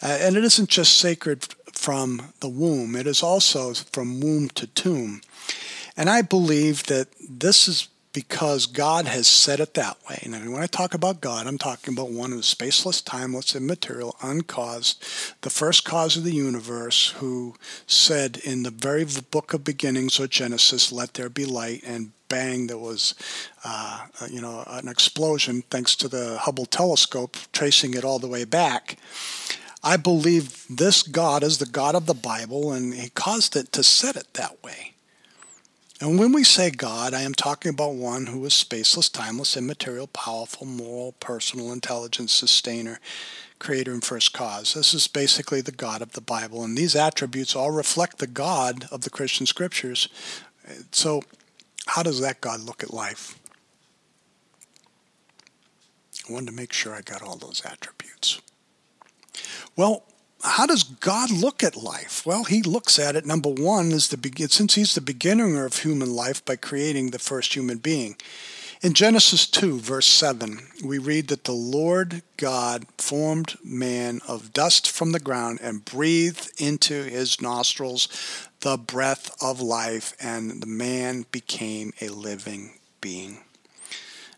Uh, 0.00 0.18
and 0.20 0.36
it 0.36 0.44
isn't 0.44 0.68
just 0.68 0.96
sacred 0.96 1.44
from 1.72 2.32
the 2.38 2.48
womb, 2.48 2.94
it 2.94 3.06
is 3.06 3.22
also 3.22 3.74
from 3.74 4.20
womb 4.20 4.48
to 4.50 4.66
tomb. 4.68 5.22
And 5.98 6.08
I 6.08 6.22
believe 6.22 6.84
that 6.84 7.08
this 7.28 7.66
is 7.66 7.88
because 8.12 8.66
God 8.66 9.06
has 9.06 9.26
said 9.26 9.58
it 9.58 9.74
that 9.74 9.96
way. 10.08 10.20
And 10.22 10.52
when 10.52 10.62
I 10.62 10.66
talk 10.66 10.94
about 10.94 11.20
God, 11.20 11.46
I'm 11.46 11.58
talking 11.58 11.92
about 11.92 12.10
one 12.10 12.30
who 12.30 12.38
is 12.38 12.46
spaceless, 12.46 13.04
timeless, 13.04 13.56
immaterial, 13.56 14.16
uncaused, 14.22 15.04
the 15.42 15.50
first 15.50 15.84
cause 15.84 16.16
of 16.16 16.22
the 16.22 16.34
universe, 16.34 17.10
who 17.18 17.56
said 17.88 18.38
in 18.44 18.62
the 18.62 18.70
very 18.70 19.04
book 19.30 19.52
of 19.52 19.64
beginnings 19.64 20.20
or 20.20 20.28
Genesis, 20.28 20.92
let 20.92 21.14
there 21.14 21.28
be 21.28 21.44
light, 21.44 21.82
and 21.84 22.12
bang, 22.28 22.68
there 22.68 22.78
was, 22.78 23.14
uh, 23.64 24.06
you 24.30 24.40
know, 24.40 24.62
an 24.68 24.86
explosion 24.86 25.62
thanks 25.68 25.96
to 25.96 26.06
the 26.06 26.38
Hubble 26.38 26.66
telescope 26.66 27.36
tracing 27.52 27.94
it 27.94 28.04
all 28.04 28.20
the 28.20 28.28
way 28.28 28.44
back. 28.44 28.98
I 29.82 29.96
believe 29.96 30.64
this 30.70 31.02
God 31.02 31.42
is 31.42 31.58
the 31.58 31.66
God 31.66 31.96
of 31.96 32.06
the 32.06 32.14
Bible, 32.14 32.72
and 32.72 32.94
He 32.94 33.10
caused 33.10 33.56
it 33.56 33.72
to 33.72 33.82
set 33.82 34.14
it 34.16 34.34
that 34.34 34.62
way. 34.62 34.94
And 36.00 36.18
when 36.18 36.32
we 36.32 36.44
say 36.44 36.70
God, 36.70 37.12
I 37.12 37.22
am 37.22 37.34
talking 37.34 37.70
about 37.70 37.94
one 37.94 38.26
who 38.26 38.44
is 38.44 38.52
spaceless, 38.52 39.12
timeless, 39.12 39.56
immaterial, 39.56 40.06
powerful, 40.06 40.66
moral, 40.66 41.12
personal, 41.18 41.72
intelligent, 41.72 42.30
sustainer, 42.30 43.00
creator, 43.58 43.92
and 43.92 44.04
first 44.04 44.32
cause. 44.32 44.74
This 44.74 44.94
is 44.94 45.08
basically 45.08 45.60
the 45.60 45.72
God 45.72 46.00
of 46.00 46.12
the 46.12 46.20
Bible. 46.20 46.62
And 46.62 46.78
these 46.78 46.94
attributes 46.94 47.56
all 47.56 47.72
reflect 47.72 48.18
the 48.18 48.28
God 48.28 48.86
of 48.92 49.00
the 49.00 49.10
Christian 49.10 49.44
scriptures. 49.44 50.08
So, 50.92 51.22
how 51.86 52.04
does 52.04 52.20
that 52.20 52.40
God 52.40 52.60
look 52.60 52.84
at 52.84 52.94
life? 52.94 53.36
I 56.28 56.32
wanted 56.32 56.50
to 56.50 56.52
make 56.52 56.72
sure 56.72 56.94
I 56.94 57.00
got 57.00 57.22
all 57.22 57.36
those 57.36 57.62
attributes. 57.64 58.40
Well, 59.74 60.04
how 60.42 60.66
does 60.66 60.84
God 60.84 61.30
look 61.30 61.64
at 61.64 61.76
life? 61.76 62.24
Well, 62.24 62.44
he 62.44 62.62
looks 62.62 62.98
at 62.98 63.16
it, 63.16 63.26
number 63.26 63.48
one, 63.48 63.90
is 63.90 64.08
the 64.08 64.48
since 64.48 64.74
he's 64.74 64.94
the 64.94 65.00
beginner 65.00 65.64
of 65.64 65.78
human 65.78 66.14
life 66.14 66.44
by 66.44 66.56
creating 66.56 67.10
the 67.10 67.18
first 67.18 67.54
human 67.54 67.78
being. 67.78 68.16
In 68.80 68.94
Genesis 68.94 69.48
2, 69.48 69.80
verse 69.80 70.06
7, 70.06 70.60
we 70.84 70.98
read 70.98 71.26
that 71.28 71.42
the 71.42 71.52
Lord 71.52 72.22
God 72.36 72.86
formed 72.96 73.58
man 73.64 74.20
of 74.28 74.52
dust 74.52 74.88
from 74.88 75.10
the 75.10 75.18
ground 75.18 75.58
and 75.60 75.84
breathed 75.84 76.52
into 76.60 77.02
his 77.02 77.40
nostrils 77.40 78.08
the 78.60 78.76
breath 78.76 79.34
of 79.42 79.60
life, 79.60 80.14
and 80.20 80.62
the 80.62 80.66
man 80.66 81.26
became 81.32 81.92
a 82.00 82.08
living 82.08 82.78
being. 83.00 83.38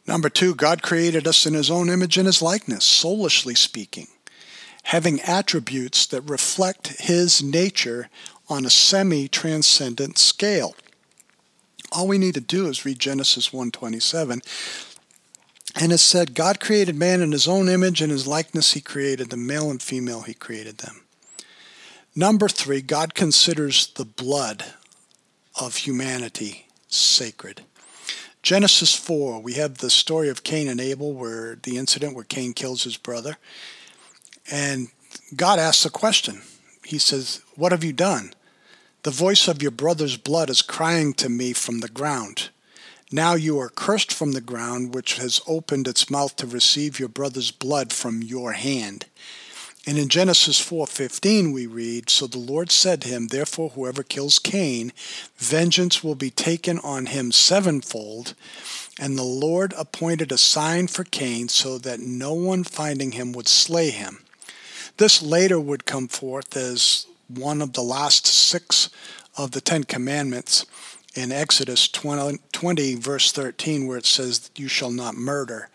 Number 0.07 0.31
two, 0.31 0.55
God 0.55 0.81
created 0.81 1.27
us 1.27 1.45
in 1.45 1.53
his 1.53 1.71
own 1.71 1.91
image 1.91 2.17
and 2.17 2.27
his 2.27 2.41
likeness, 2.41 2.85
soulishly 2.87 3.55
speaking 3.55 4.09
having 4.91 5.21
attributes 5.21 6.05
that 6.05 6.21
reflect 6.23 7.01
his 7.01 7.41
nature 7.41 8.09
on 8.49 8.67
a 8.67 8.71
semi-transcendent 8.71 10.19
scale. 10.19 10.75
All 11.93 12.09
we 12.09 12.19
need 12.19 12.35
to 12.35 12.41
do 12.41 12.67
is 12.67 12.85
read 12.85 12.99
Genesis 12.99 13.51
1:27 13.53 14.43
and 15.77 15.93
it 15.93 15.99
said 15.99 16.35
God 16.35 16.59
created 16.59 16.97
man 16.97 17.23
in 17.23 17.31
his 17.31 17.47
own 17.47 17.69
image 17.69 18.03
and 18.03 18.11
his 18.11 18.27
likeness 18.27 18.73
he 18.73 18.81
created 18.81 19.31
them 19.31 19.47
male 19.47 19.71
and 19.71 19.81
female 19.81 20.23
he 20.23 20.35
created 20.35 20.79
them. 20.79 21.03
Number 22.17 22.49
3 22.49 22.83
God 22.83 23.15
considers 23.15 23.87
the 23.95 24.05
blood 24.05 24.75
of 25.55 25.77
humanity 25.77 26.67
sacred. 26.89 27.63
Genesis 28.43 28.97
4 28.97 29.41
we 29.41 29.53
have 29.53 29.79
the 29.79 29.89
story 29.89 30.29
of 30.29 30.43
Cain 30.43 30.67
and 30.67 30.81
Abel 30.81 31.13
where 31.13 31.55
the 31.63 31.79
incident 31.79 32.17
where 32.17 32.25
Cain 32.25 32.55
kills 32.55 32.83
his 32.83 32.97
brother 32.97 33.37
and 34.51 34.89
God 35.35 35.59
asks 35.59 35.85
a 35.85 35.91
question. 35.91 36.43
He 36.85 36.99
says, 36.99 37.41
What 37.57 37.73
have 37.73 37.85
you 37.85 37.93
done? 37.93 38.33
The 39.03 39.11
voice 39.11 39.49
of 39.49 39.63
your 39.63 39.71
brother's 39.71 40.17
blood 40.17 40.51
is 40.51 40.61
crying 40.61 41.15
to 41.15 41.29
me 41.29 41.53
from 41.53 41.81
the 41.81 41.89
ground. 41.89 42.51
Now 43.13 43.35
you 43.35 43.59
are 43.59 43.71
cursed 43.71 44.13
from 44.13 44.33
the 44.33 44.41
ground, 44.41 44.95
which 44.95 45.17
has 45.17 45.41
opened 45.47 45.89
its 45.89 46.11
mouth 46.11 46.37
to 46.37 46.47
receive 46.47 47.01
your 47.01 47.09
brother's 47.09 47.51
blood 47.51 47.93
from 47.93 48.23
your 48.23 48.53
hand. 48.53 49.07
And 49.87 49.99
in 49.99 50.09
Genesis 50.09 50.61
4:15 50.61 51.53
we 51.53 51.67
read, 51.67 52.11
So 52.11 52.27
the 52.27 52.39
Lord 52.39 52.71
said 52.71 53.03
to 53.03 53.09
him, 53.09 53.29
Therefore 53.29 53.71
whoever 53.71 54.03
kills 54.03 54.39
Cain, 54.39 54.93
vengeance 55.39 56.05
will 56.05 56.15
be 56.15 56.31
taken 56.31 56.79
on 56.81 57.07
him 57.07 57.33
sevenfold. 57.33 58.35
And 58.99 59.17
the 59.17 59.23
Lord 59.23 59.73
appointed 59.79 60.31
a 60.31 60.39
sign 60.39 60.87
for 60.87 61.05
Cain 61.05 61.49
so 61.49 61.79
that 61.79 62.01
no 62.01 62.35
one 62.35 62.63
finding 62.65 63.13
him 63.13 63.33
would 63.33 63.49
slay 63.49 63.91
him. 63.91 64.19
This 65.01 65.23
later 65.23 65.59
would 65.59 65.87
come 65.87 66.09
forth 66.09 66.55
as 66.59 67.07
one 67.27 67.63
of 67.63 67.73
the 67.73 67.81
last 67.81 68.27
six 68.27 68.91
of 69.35 69.53
the 69.53 69.63
Ten 69.63 69.85
Commandments 69.85 70.67
in 71.15 71.33
Exodus 71.33 71.89
20, 71.89 72.39
20, 72.53 72.95
verse 72.97 73.33
13, 73.33 73.87
where 73.87 73.97
it 73.97 74.05
says, 74.05 74.51
You 74.57 74.69
shall 74.69 74.91
not 74.91 75.15
murder. 75.15 75.71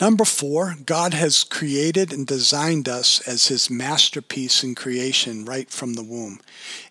Number 0.00 0.24
four, 0.24 0.76
God 0.86 1.14
has 1.14 1.42
created 1.42 2.12
and 2.12 2.28
designed 2.28 2.88
us 2.88 3.26
as 3.26 3.48
his 3.48 3.68
masterpiece 3.68 4.62
in 4.62 4.76
creation 4.76 5.44
right 5.44 5.68
from 5.68 5.94
the 5.94 6.04
womb. 6.04 6.38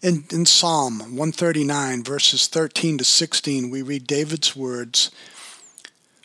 In, 0.02 0.26
in 0.34 0.46
Psalm 0.46 1.00
139, 1.00 2.04
verses 2.04 2.48
13 2.48 2.98
to 2.98 3.06
16, 3.06 3.70
we 3.70 3.82
read 3.82 4.06
David's 4.06 4.54
words 4.54 5.12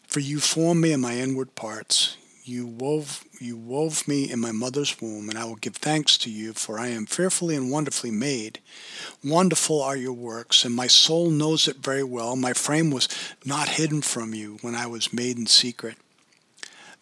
For 0.08 0.18
you 0.18 0.40
formed 0.40 0.80
me 0.80 0.90
in 0.90 1.00
my 1.00 1.14
inward 1.14 1.54
parts. 1.54 2.16
You 2.44 2.66
wove, 2.66 3.24
you 3.38 3.56
wove 3.56 4.08
me 4.08 4.28
in 4.28 4.40
my 4.40 4.50
mother's 4.50 5.00
womb, 5.00 5.28
and 5.28 5.38
I 5.38 5.44
will 5.44 5.56
give 5.56 5.76
thanks 5.76 6.18
to 6.18 6.30
you, 6.30 6.52
for 6.54 6.76
I 6.76 6.88
am 6.88 7.06
fearfully 7.06 7.54
and 7.54 7.70
wonderfully 7.70 8.10
made. 8.10 8.58
Wonderful 9.22 9.80
are 9.80 9.96
your 9.96 10.12
works, 10.12 10.64
and 10.64 10.74
my 10.74 10.88
soul 10.88 11.30
knows 11.30 11.68
it 11.68 11.76
very 11.76 12.02
well. 12.02 12.34
My 12.34 12.52
frame 12.52 12.90
was 12.90 13.08
not 13.44 13.68
hidden 13.68 14.02
from 14.02 14.34
you 14.34 14.58
when 14.60 14.74
I 14.74 14.86
was 14.86 15.12
made 15.12 15.38
in 15.38 15.46
secret. 15.46 15.96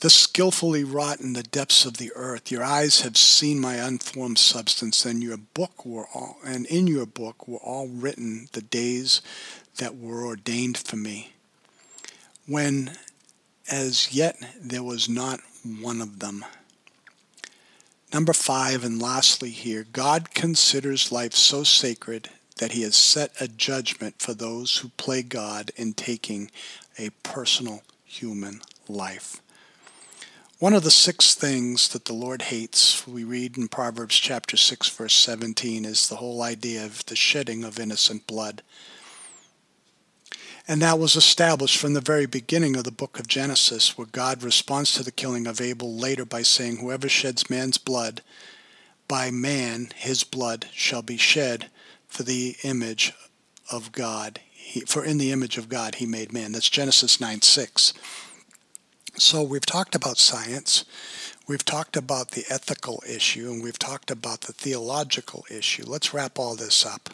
Thus 0.00 0.12
skillfully 0.12 0.85
wrought 0.85 1.20
in 1.20 1.33
the 1.33 1.42
depths 1.42 1.87
of 1.87 1.96
the 1.96 2.12
earth, 2.14 2.50
your 2.50 2.64
eyes 2.64 3.00
have 3.00 3.16
seen 3.16 3.61
my 3.61 3.74
unformed 3.76 4.38
substance, 4.38 5.07
and 5.07 5.22
your 5.22 5.38
book 5.38 5.87
were 5.87 6.09
all, 6.14 6.37
and 6.44 6.66
in 6.66 6.87
your 6.87 7.07
book 7.07 7.48
were 7.48 7.59
all 7.59 7.88
written 7.88 8.48
the 8.53 8.62
days 8.62 9.22
that 9.76 9.96
were 9.96 10.26
ordained 10.26 10.76
for 10.76 10.96
me, 10.96 11.33
when 12.46 12.98
as 13.70 14.12
yet 14.12 14.37
there 14.61 14.83
was 14.83 15.09
not 15.09 15.40
one 15.80 16.00
of 16.00 16.18
them. 16.18 16.44
Number 18.12 18.33
five, 18.33 18.85
and 18.85 19.00
lastly 19.00 19.50
here, 19.50 19.87
God 19.92 20.35
considers 20.35 21.12
life 21.12 21.35
so 21.35 21.62
sacred 21.62 22.28
that 22.56 22.72
he 22.72 22.83
has 22.83 22.96
set 22.96 23.30
a 23.40 23.46
judgment 23.46 24.16
for 24.18 24.35
those 24.35 24.78
who 24.78 24.88
play 24.90 25.22
God 25.22 25.70
in 25.76 25.92
taking 25.92 26.50
a 26.98 27.11
personal 27.22 27.83
human 28.04 28.61
life. 28.88 29.40
One 30.59 30.74
of 30.74 30.83
the 30.83 30.90
six 30.90 31.35
things 31.35 31.88
that 31.90 32.04
the 32.04 32.12
Lord 32.12 32.42
hates, 32.42 33.06
we 33.06 33.24
read 33.24 33.56
in 33.56 33.68
Proverbs 33.68 34.18
chapter 34.18 34.59
6 34.59 34.90
verse 34.90 35.14
17, 35.14 35.87
is 35.87 36.09
the 36.09 36.16
whole 36.16 36.42
idea 36.42 36.85
of 36.85 37.06
the 37.06 37.16
shedding 37.16 37.64
of 37.64 37.78
innocent 37.78 38.26
blood. 38.26 38.62
And 40.70 40.83
that 40.83 41.00
was 41.00 41.16
established 41.16 41.78
from 41.78 41.94
the 41.94 42.00
very 42.00 42.26
beginning 42.26 42.76
of 42.76 42.85
the 42.85 42.92
book 42.92 43.18
of 43.18 43.26
Genesis, 43.26 43.98
where 43.98 44.06
God 44.06 44.44
responds 44.44 44.94
to 44.94 45.02
the 45.02 45.11
killing 45.11 45.48
of 45.48 45.61
Abel 45.61 45.96
later 45.96 46.24
by 46.24 46.42
saying, 46.42 46.76
Whoever 46.76 47.09
sheds 47.09 47.50
man's 47.50 47.76
blood, 47.76 48.22
by 49.09 49.33
man 49.33 49.88
his 49.96 50.22
blood 50.22 50.68
shall 50.72 51.02
be 51.02 51.16
shed 51.16 51.70
for 52.06 52.22
the 52.22 52.54
image 52.62 53.12
of 53.68 53.90
God. 53.90 54.38
He, 54.52 54.83
for 54.83 55.04
in 55.04 55.18
the 55.18 55.33
image 55.33 55.59
of 55.59 55.68
God 55.68 55.96
he 55.96 56.06
made 56.06 56.33
man. 56.33 56.52
That's 56.52 56.70
Genesis 56.70 57.20
9 57.20 57.42
6. 57.42 57.92
So 59.16 59.42
we've 59.42 59.66
talked 59.66 59.96
about 59.96 60.18
science, 60.18 60.85
we've 61.48 61.64
talked 61.64 61.96
about 61.96 62.30
the 62.30 62.44
ethical 62.48 63.02
issue, 63.09 63.50
and 63.50 63.61
we've 63.61 63.76
talked 63.76 64.12
about 64.12 64.42
the 64.42 64.52
theological 64.52 65.44
issue. 65.50 65.83
Let's 65.85 66.14
wrap 66.14 66.38
all 66.38 66.54
this 66.54 66.87
up. 66.87 67.11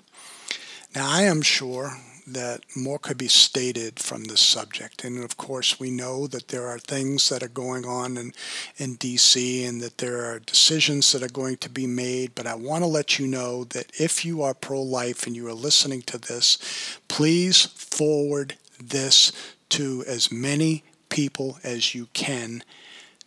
Now, 0.95 1.09
I 1.09 1.23
am 1.23 1.41
sure 1.41 1.97
that 2.27 2.61
more 2.75 2.99
could 2.99 3.19
be 3.19 3.29
stated 3.29 4.01
from 4.01 4.25
this 4.25 4.41
subject. 4.41 5.05
And 5.05 5.23
of 5.23 5.37
course, 5.37 5.79
we 5.79 5.91
know 5.91 6.27
that 6.27 6.49
there 6.49 6.67
are 6.67 6.79
things 6.79 7.29
that 7.29 7.43
are 7.43 7.49
going 7.49 7.85
on 7.85 8.17
in, 8.17 8.33
in 8.77 8.97
DC 8.97 9.67
and 9.67 9.81
that 9.81 9.99
there 9.99 10.25
are 10.25 10.41
decisions 10.41 11.13
that 11.13 11.23
are 11.23 11.29
going 11.29 11.57
to 11.59 11.71
be 11.71 11.87
made. 11.87 12.35
But 12.35 12.47
I 12.47 12.55
want 12.55 12.83
to 12.83 12.89
let 12.89 13.19
you 13.19 13.27
know 13.27 13.65
that 13.65 13.93
if 14.01 14.25
you 14.25 14.43
are 14.43 14.55
pro 14.55 14.83
life 14.83 15.27
and 15.27 15.37
you 15.37 15.47
are 15.47 15.55
listening 15.55 16.03
to 16.03 16.19
this, 16.19 16.99
please 17.09 17.67
forward 17.67 18.57
this 18.83 19.33
to 19.71 20.05
as 20.07 20.33
many 20.33 20.83
people 21.09 21.59
as 21.63 21.95
you 21.95 22.09
can 22.13 22.63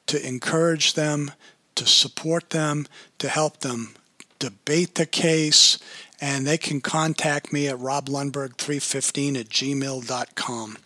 to 0.07 0.27
encourage 0.27 0.93
them, 0.93 1.31
to 1.75 1.85
support 1.85 2.49
them, 2.49 2.87
to 3.19 3.29
help 3.29 3.59
them 3.59 3.95
debate 4.39 4.95
the 4.95 5.05
case, 5.05 5.77
and 6.21 6.45
they 6.45 6.57
can 6.57 6.81
contact 6.81 7.53
me 7.53 7.67
at 7.67 7.77
roblundberg315 7.77 9.39
at 9.39 9.49
gmail.com. 9.49 10.77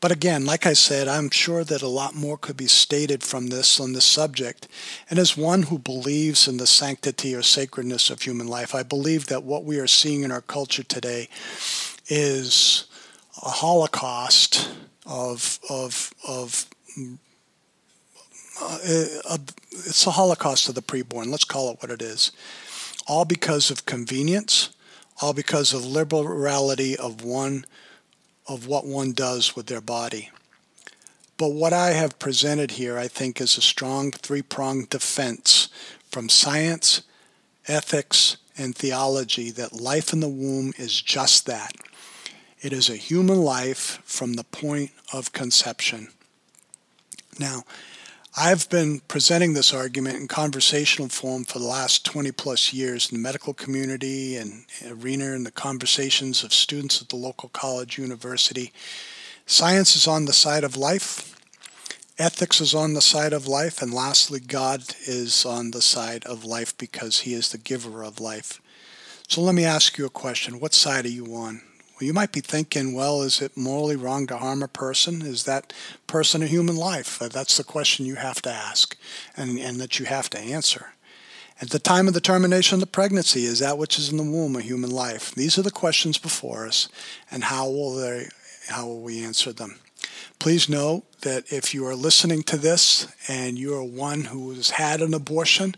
But 0.00 0.12
again, 0.12 0.44
like 0.44 0.66
I 0.66 0.74
said, 0.74 1.08
I'm 1.08 1.30
sure 1.30 1.64
that 1.64 1.80
a 1.80 1.88
lot 1.88 2.14
more 2.14 2.36
could 2.36 2.58
be 2.58 2.66
stated 2.66 3.22
from 3.22 3.46
this 3.46 3.80
on 3.80 3.94
this 3.94 4.04
subject. 4.04 4.68
And 5.08 5.18
as 5.18 5.34
one 5.34 5.62
who 5.62 5.78
believes 5.78 6.46
in 6.46 6.58
the 6.58 6.66
sanctity 6.66 7.34
or 7.34 7.40
sacredness 7.40 8.10
of 8.10 8.20
human 8.20 8.46
life, 8.46 8.74
I 8.74 8.82
believe 8.82 9.28
that 9.28 9.44
what 9.44 9.64
we 9.64 9.78
are 9.78 9.86
seeing 9.86 10.22
in 10.22 10.30
our 10.30 10.42
culture 10.42 10.82
today 10.82 11.30
is 12.08 12.84
a 13.42 13.48
holocaust 13.48 14.68
of 15.06 15.58
of 15.70 16.12
of 16.28 16.66
uh, 18.60 18.78
it's 18.84 20.06
a 20.06 20.10
holocaust 20.10 20.68
of 20.68 20.74
the 20.74 20.82
preborn. 20.82 21.30
Let's 21.30 21.44
call 21.44 21.70
it 21.70 21.78
what 21.80 21.90
it 21.90 22.02
is. 22.02 22.30
All 23.06 23.24
because 23.24 23.70
of 23.70 23.86
convenience, 23.86 24.70
all 25.20 25.32
because 25.32 25.72
of 25.72 25.84
liberality 25.84 26.96
of 26.96 27.22
one 27.22 27.64
of 28.46 28.66
what 28.66 28.86
one 28.86 29.12
does 29.12 29.56
with 29.56 29.66
their 29.66 29.80
body. 29.80 30.30
But 31.36 31.48
what 31.48 31.72
I 31.72 31.90
have 31.90 32.18
presented 32.18 32.72
here, 32.72 32.98
I 32.98 33.08
think, 33.08 33.40
is 33.40 33.56
a 33.56 33.62
strong 33.62 34.12
three 34.12 34.42
pronged 34.42 34.90
defense 34.90 35.68
from 36.10 36.28
science, 36.28 37.02
ethics, 37.66 38.36
and 38.56 38.74
theology 38.74 39.50
that 39.50 39.72
life 39.72 40.12
in 40.12 40.20
the 40.20 40.28
womb 40.28 40.72
is 40.78 41.00
just 41.02 41.46
that 41.46 41.72
it 42.60 42.72
is 42.72 42.88
a 42.88 42.96
human 42.96 43.42
life 43.42 44.00
from 44.04 44.34
the 44.34 44.44
point 44.44 44.92
of 45.12 45.32
conception. 45.32 46.08
Now, 47.38 47.64
I've 48.36 48.68
been 48.68 48.98
presenting 49.06 49.52
this 49.52 49.72
argument 49.72 50.16
in 50.16 50.26
conversational 50.26 51.08
form 51.08 51.44
for 51.44 51.60
the 51.60 51.66
last 51.66 52.04
20 52.04 52.32
plus 52.32 52.72
years 52.72 53.08
in 53.08 53.16
the 53.16 53.22
medical 53.22 53.54
community 53.54 54.36
and 54.36 54.64
arena 54.84 55.36
in 55.36 55.44
the 55.44 55.52
conversations 55.52 56.42
of 56.42 56.52
students 56.52 57.00
at 57.00 57.10
the 57.10 57.16
local 57.16 57.48
college 57.50 57.96
university. 57.96 58.72
Science 59.46 59.94
is 59.94 60.08
on 60.08 60.24
the 60.24 60.32
side 60.32 60.64
of 60.64 60.76
life, 60.76 61.36
ethics 62.18 62.60
is 62.60 62.74
on 62.74 62.94
the 62.94 63.00
side 63.00 63.32
of 63.32 63.46
life, 63.46 63.80
and 63.80 63.94
lastly, 63.94 64.40
God 64.40 64.82
is 65.06 65.44
on 65.44 65.70
the 65.70 65.82
side 65.82 66.24
of 66.24 66.44
life 66.44 66.76
because 66.76 67.20
He 67.20 67.34
is 67.34 67.52
the 67.52 67.58
giver 67.58 68.02
of 68.02 68.18
life. 68.18 68.60
So 69.28 69.42
let 69.42 69.54
me 69.54 69.64
ask 69.64 69.96
you 69.96 70.06
a 70.06 70.10
question. 70.10 70.58
What 70.58 70.74
side 70.74 71.04
are 71.04 71.08
you 71.08 71.36
on? 71.36 71.62
You 72.04 72.12
might 72.12 72.32
be 72.32 72.40
thinking, 72.40 72.94
well, 72.94 73.22
is 73.22 73.40
it 73.40 73.56
morally 73.56 73.96
wrong 73.96 74.26
to 74.26 74.36
harm 74.36 74.62
a 74.62 74.68
person? 74.68 75.22
Is 75.22 75.44
that 75.44 75.72
person 76.06 76.42
a 76.42 76.46
human 76.46 76.76
life? 76.76 77.18
That's 77.18 77.56
the 77.56 77.64
question 77.64 78.04
you 78.04 78.16
have 78.16 78.42
to 78.42 78.50
ask 78.50 78.96
and, 79.36 79.58
and 79.58 79.80
that 79.80 79.98
you 79.98 80.04
have 80.06 80.28
to 80.30 80.38
answer. 80.38 80.92
At 81.62 81.70
the 81.70 81.78
time 81.78 82.06
of 82.06 82.14
the 82.14 82.20
termination 82.20 82.74
of 82.74 82.80
the 82.80 82.86
pregnancy, 82.86 83.46
is 83.46 83.60
that 83.60 83.78
which 83.78 83.98
is 83.98 84.10
in 84.10 84.18
the 84.18 84.22
womb 84.22 84.54
a 84.54 84.60
human 84.60 84.90
life? 84.90 85.34
These 85.34 85.56
are 85.56 85.62
the 85.62 85.70
questions 85.70 86.18
before 86.18 86.66
us, 86.66 86.88
and 87.30 87.44
how 87.44 87.66
will 87.70 87.94
they, 87.94 88.28
how 88.68 88.86
will 88.86 89.00
we 89.00 89.24
answer 89.24 89.52
them? 89.52 89.78
Please 90.38 90.68
know 90.68 91.04
that 91.22 91.50
if 91.50 91.72
you 91.72 91.86
are 91.86 91.94
listening 91.94 92.42
to 92.42 92.56
this 92.56 93.06
and 93.28 93.58
you 93.58 93.72
are 93.74 93.84
one 93.84 94.24
who 94.24 94.52
has 94.52 94.70
had 94.70 95.00
an 95.00 95.14
abortion, 95.14 95.74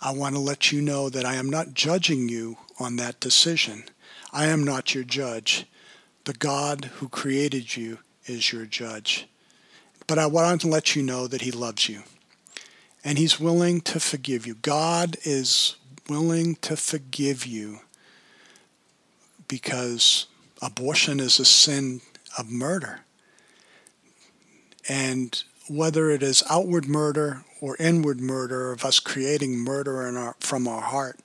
I 0.00 0.12
want 0.12 0.34
to 0.34 0.40
let 0.40 0.72
you 0.72 0.80
know 0.80 1.10
that 1.10 1.26
I 1.26 1.34
am 1.34 1.50
not 1.50 1.74
judging 1.74 2.28
you 2.28 2.56
on 2.78 2.96
that 2.96 3.20
decision. 3.20 3.84
I 4.32 4.46
am 4.46 4.62
not 4.62 4.94
your 4.94 5.04
judge. 5.04 5.66
The 6.24 6.34
God 6.34 6.86
who 6.96 7.08
created 7.08 7.76
you 7.76 7.98
is 8.26 8.52
your 8.52 8.66
judge. 8.66 9.26
But 10.06 10.18
I 10.18 10.26
want 10.26 10.60
to 10.62 10.68
let 10.68 10.94
you 10.94 11.02
know 11.02 11.26
that 11.26 11.42
He 11.42 11.50
loves 11.50 11.88
you 11.88 12.02
and 13.04 13.18
He's 13.18 13.40
willing 13.40 13.80
to 13.82 14.00
forgive 14.00 14.46
you. 14.46 14.54
God 14.54 15.16
is 15.24 15.76
willing 16.08 16.56
to 16.56 16.76
forgive 16.76 17.46
you 17.46 17.80
because 19.46 20.26
abortion 20.60 21.20
is 21.20 21.38
a 21.38 21.44
sin 21.44 22.00
of 22.36 22.50
murder. 22.50 23.00
And 24.88 25.42
whether 25.68 26.10
it 26.10 26.22
is 26.22 26.42
outward 26.50 26.86
murder 26.86 27.44
or 27.60 27.76
inward 27.78 28.20
murder 28.20 28.72
of 28.72 28.84
us 28.84 29.00
creating 29.00 29.58
murder 29.58 30.02
our, 30.02 30.36
from 30.40 30.66
our 30.66 30.80
heart, 30.80 31.18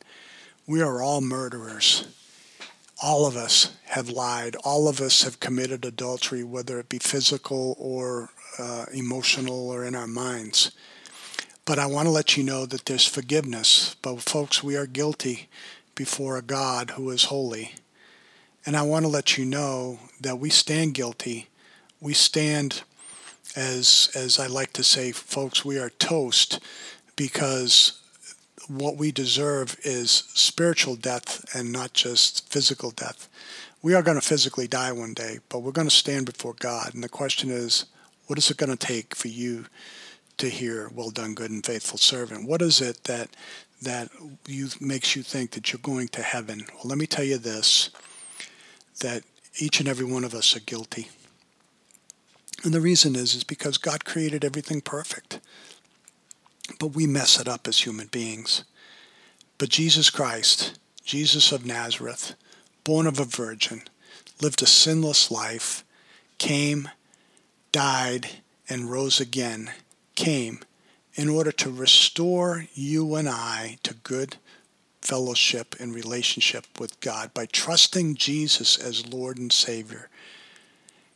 we 0.68 0.82
are 0.82 1.02
all 1.02 1.22
murderers 1.22 2.06
all 3.04 3.26
of 3.26 3.36
us 3.36 3.76
have 3.88 4.10
lied. 4.10 4.56
All 4.64 4.88
of 4.88 5.02
us 5.02 5.24
have 5.24 5.42
committed 5.42 5.84
adultery, 5.84 6.42
whether 6.42 6.80
it 6.80 6.88
be 6.88 7.00
physical 7.00 7.76
or 7.78 8.30
uh, 8.58 8.86
emotional 8.94 9.70
or 9.70 9.84
in 9.84 9.94
our 9.94 10.08
minds. 10.08 10.72
But 11.66 11.80
I 11.80 11.86
want 11.86 12.06
to 12.06 12.12
let 12.12 12.38
you 12.38 12.44
know 12.44 12.66
that 12.66 12.86
there's 12.86 13.06
forgiveness. 13.06 13.98
But 14.02 14.22
folks, 14.22 14.64
we 14.64 14.78
are 14.78 14.86
guilty 14.86 15.50
before 15.96 16.38
a 16.38 16.42
God 16.42 16.92
who 16.92 17.10
is 17.10 17.26
holy. 17.26 17.74
And 18.66 18.78
I 18.78 18.84
want 18.84 19.04
to 19.04 19.10
let 19.10 19.38
you 19.38 19.44
know 19.44 20.00
that 20.22 20.40
we 20.40 20.50
stand 20.50 20.94
guilty. 20.94 21.50
We 22.00 22.14
stand, 22.14 22.84
as, 23.54 24.10
as 24.16 24.40
I 24.40 24.48
like 24.48 24.72
to 24.74 24.84
say, 24.84 25.12
folks, 25.12 25.66
we 25.66 25.78
are 25.78 25.90
toast 25.90 26.62
because 27.18 28.00
what 28.68 28.98
we 28.98 29.12
deserve 29.12 29.78
is 29.84 30.12
spiritual 30.34 30.96
death 30.96 31.46
and 31.56 31.72
not 31.72 31.94
just 31.94 32.52
physical 32.52 32.92
death. 32.92 33.28
We 33.82 33.94
are 33.94 34.02
going 34.02 34.20
to 34.20 34.26
physically 34.26 34.68
die 34.68 34.92
one 34.92 35.14
day, 35.14 35.40
but 35.50 35.60
we're 35.60 35.72
going 35.72 35.90
to 35.90 35.96
stand 35.96 36.26
before 36.26 36.56
God. 36.58 36.94
And 36.94 37.04
the 37.04 37.10
question 37.10 37.50
is, 37.50 37.86
what 38.28 38.40
is 38.40 38.50
it 38.50 38.58
going 38.58 38.70
to 38.70 38.78
take 38.78 39.16
for 39.16 39.28
you 39.28 39.66
to 40.38 40.50
hear, 40.50 40.90
well 40.94 41.10
done, 41.10 41.34
good 41.34 41.52
and 41.52 41.66
faithful 41.66 41.98
servant? 41.98 42.48
What 42.48 42.62
is 42.62 42.82
it 42.82 43.04
that 43.04 43.30
that 43.82 44.10
you 44.48 44.70
makes 44.80 45.14
you 45.14 45.22
think 45.24 45.52
that 45.52 45.74
you're 45.74 45.80
going 45.84 46.08
to 46.08 46.22
heaven? 46.22 46.66
Well, 46.76 46.86
let 46.86 46.98
me 46.98 47.06
tell 47.06 47.26
you 47.26 47.38
this, 47.38 47.90
that 49.02 49.24
each 49.60 49.82
and 49.82 49.90
every 49.90 50.06
one 50.06 50.24
of 50.24 50.34
us 50.34 50.56
are 50.56 50.62
guilty. 50.62 51.10
And 52.64 52.74
the 52.74 52.80
reason 52.80 53.16
is, 53.16 53.36
is 53.36 53.44
because 53.44 53.78
God 53.78 54.06
created 54.06 54.46
everything 54.46 54.80
perfect 54.80 55.42
but 56.80 56.96
we 56.96 57.08
mess 57.08 57.40
it 57.40 57.48
up 57.48 57.68
as 57.68 57.80
human 57.80 58.08
beings. 58.08 58.64
But 59.58 59.70
Jesus 59.70 60.10
Christ, 60.10 60.80
Jesus 61.04 61.52
of 61.52 61.66
Nazareth, 61.66 62.36
born 62.84 63.08
of 63.08 63.20
a 63.20 63.26
virgin, 63.26 63.84
lived 64.42 64.62
a 64.62 64.66
sinless 64.66 65.32
life, 65.32 65.84
came, 66.38 66.90
died, 67.72 68.28
and 68.70 68.90
rose 68.90 69.20
again, 69.20 69.72
came 70.16 70.60
in 71.16 71.30
order 71.30 71.52
to 71.52 71.72
restore 71.72 72.66
you 72.74 73.16
and 73.16 73.30
I 73.30 73.78
to 73.84 73.94
good 73.94 74.38
fellowship 75.02 75.76
and 75.80 75.94
relationship 75.94 76.66
with 76.80 77.00
God 77.02 77.34
by 77.34 77.46
trusting 77.46 78.16
Jesus 78.16 78.78
as 78.78 79.08
Lord 79.08 79.38
and 79.38 79.52
Savior. 79.52 80.10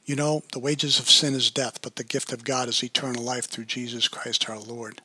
You 0.05 0.15
know, 0.15 0.43
the 0.53 0.59
wages 0.59 0.99
of 0.99 1.09
sin 1.09 1.33
is 1.33 1.49
death, 1.49 1.81
but 1.81 1.95
the 1.95 2.03
gift 2.03 2.31
of 2.31 2.43
God 2.43 2.69
is 2.69 2.83
eternal 2.83 3.23
life 3.23 3.45
through 3.45 3.65
Jesus 3.65 4.07
Christ 4.07 4.49
our 4.49 4.59
Lord. 4.59 5.01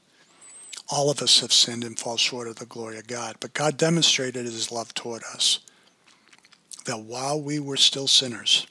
All 0.93 1.09
of 1.09 1.23
us 1.23 1.41
have 1.41 1.55
sinned 1.55 1.85
and 1.85 1.99
fall 1.99 2.19
short 2.19 2.47
of 2.47 2.57
the 2.57 2.67
glory 2.67 2.99
of 2.99 3.07
God, 3.07 3.37
but 3.41 3.55
God 3.55 3.79
demonstrated 3.79 4.45
his 4.45 4.71
love 4.71 4.93
toward 4.93 5.23
us 5.25 5.61
that 6.85 7.01
while 7.01 7.41
we 7.41 7.59
were 7.59 7.79
still 7.79 8.07
sinners, 8.07 8.67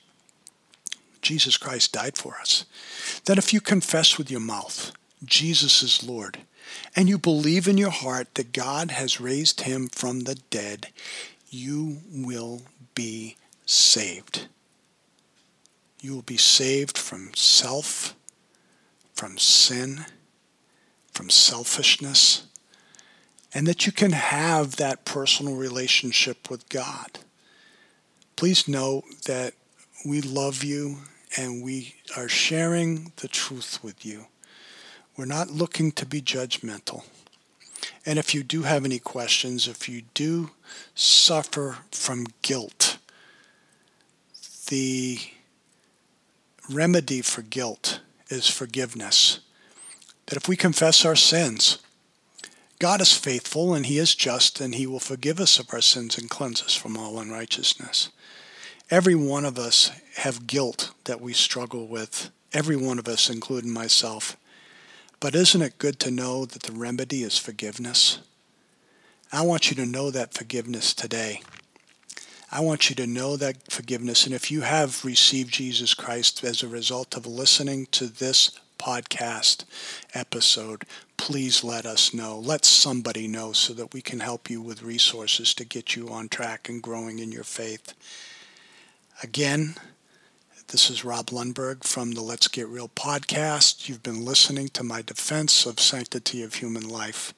Jesus 1.23 1.57
Christ 1.57 1.93
died 1.93 2.17
for 2.17 2.37
us. 2.39 2.65
That 3.25 3.39
if 3.39 3.53
you 3.53 3.59
confess 3.59 4.19
with 4.19 4.29
your 4.29 4.39
mouth 4.39 4.91
Jesus 5.25 5.81
is 5.81 6.07
Lord, 6.07 6.37
and 6.95 7.09
you 7.09 7.17
believe 7.17 7.67
in 7.67 7.79
your 7.79 7.89
heart 7.89 8.35
that 8.35 8.53
God 8.53 8.91
has 8.91 9.19
raised 9.19 9.61
him 9.61 9.87
from 9.87 10.21
the 10.21 10.35
dead, 10.51 10.89
you 11.49 12.01
will 12.11 12.61
be 12.93 13.35
saved. 13.65 14.47
You 15.99 16.13
will 16.13 16.21
be 16.21 16.37
saved 16.37 16.99
from 16.99 17.31
self, 17.33 18.15
from 19.13 19.39
sin, 19.39 20.05
from 21.11 21.29
selfishness, 21.29 22.43
and 23.53 23.67
that 23.67 23.85
you 23.85 23.91
can 23.91 24.11
have 24.11 24.77
that 24.77 25.05
personal 25.05 25.55
relationship 25.55 26.49
with 26.49 26.69
God. 26.69 27.19
Please 28.35 28.67
know 28.67 29.03
that 29.25 29.53
we 30.05 30.21
love 30.21 30.63
you 30.63 30.99
and 31.37 31.63
we 31.63 31.95
are 32.17 32.27
sharing 32.27 33.11
the 33.17 33.27
truth 33.27 33.83
with 33.83 34.05
you. 34.05 34.25
We're 35.17 35.25
not 35.25 35.51
looking 35.51 35.91
to 35.93 36.05
be 36.05 36.21
judgmental. 36.21 37.03
And 38.05 38.17
if 38.17 38.33
you 38.33 38.43
do 38.43 38.63
have 38.63 38.85
any 38.85 38.99
questions, 38.99 39.67
if 39.67 39.87
you 39.87 40.03
do 40.13 40.51
suffer 40.95 41.77
from 41.91 42.27
guilt, 42.41 42.97
the 44.67 45.19
remedy 46.69 47.21
for 47.21 47.41
guilt 47.41 47.99
is 48.29 48.47
forgiveness. 48.47 49.39
That 50.31 50.37
if 50.37 50.47
we 50.47 50.55
confess 50.55 51.03
our 51.03 51.17
sins, 51.17 51.79
God 52.79 53.01
is 53.01 53.11
faithful 53.11 53.73
and 53.73 53.85
He 53.85 53.97
is 53.97 54.15
just 54.15 54.61
and 54.61 54.73
He 54.73 54.87
will 54.87 55.01
forgive 55.01 55.41
us 55.41 55.59
of 55.59 55.67
our 55.73 55.81
sins 55.81 56.17
and 56.17 56.29
cleanse 56.29 56.63
us 56.63 56.73
from 56.73 56.95
all 56.95 57.19
unrighteousness. 57.19 58.07
Every 58.89 59.13
one 59.13 59.43
of 59.43 59.59
us 59.59 59.91
have 60.15 60.47
guilt 60.47 60.93
that 61.03 61.19
we 61.19 61.33
struggle 61.33 61.85
with, 61.85 62.31
every 62.53 62.77
one 62.77 62.97
of 62.97 63.09
us, 63.09 63.29
including 63.29 63.73
myself. 63.73 64.37
But 65.19 65.35
isn't 65.35 65.61
it 65.61 65.77
good 65.77 65.99
to 65.99 66.11
know 66.11 66.45
that 66.45 66.63
the 66.63 66.71
remedy 66.71 67.23
is 67.23 67.37
forgiveness? 67.37 68.19
I 69.33 69.41
want 69.41 69.69
you 69.69 69.75
to 69.75 69.85
know 69.85 70.11
that 70.11 70.33
forgiveness 70.33 70.93
today. 70.93 71.41
I 72.49 72.61
want 72.61 72.89
you 72.89 72.95
to 72.95 73.05
know 73.05 73.35
that 73.35 73.69
forgiveness. 73.69 74.25
And 74.25 74.33
if 74.33 74.49
you 74.49 74.61
have 74.61 75.03
received 75.03 75.53
Jesus 75.53 75.93
Christ 75.93 76.41
as 76.45 76.63
a 76.63 76.69
result 76.69 77.17
of 77.17 77.27
listening 77.27 77.87
to 77.87 78.07
this 78.07 78.57
podcast 78.81 79.63
episode, 80.15 80.85
please 81.17 81.63
let 81.63 81.85
us 81.85 82.13
know. 82.13 82.39
Let 82.39 82.65
somebody 82.65 83.27
know 83.27 83.53
so 83.53 83.73
that 83.73 83.93
we 83.93 84.01
can 84.01 84.21
help 84.21 84.49
you 84.49 84.59
with 84.59 84.81
resources 84.81 85.53
to 85.53 85.65
get 85.65 85.95
you 85.95 86.09
on 86.09 86.29
track 86.29 86.67
and 86.67 86.81
growing 86.81 87.19
in 87.19 87.31
your 87.31 87.43
faith. 87.43 87.93
Again, 89.21 89.75
this 90.69 90.89
is 90.89 91.05
Rob 91.05 91.27
Lundberg 91.27 91.83
from 91.83 92.13
the 92.13 92.21
Let's 92.21 92.47
Get 92.47 92.67
Real 92.67 92.87
podcast. 92.87 93.87
You've 93.87 94.01
been 94.01 94.25
listening 94.25 94.69
to 94.69 94.83
my 94.83 95.01
defense 95.01 95.65
of 95.65 95.79
sanctity 95.79 96.41
of 96.41 96.55
human 96.55 96.87
life. 96.87 97.33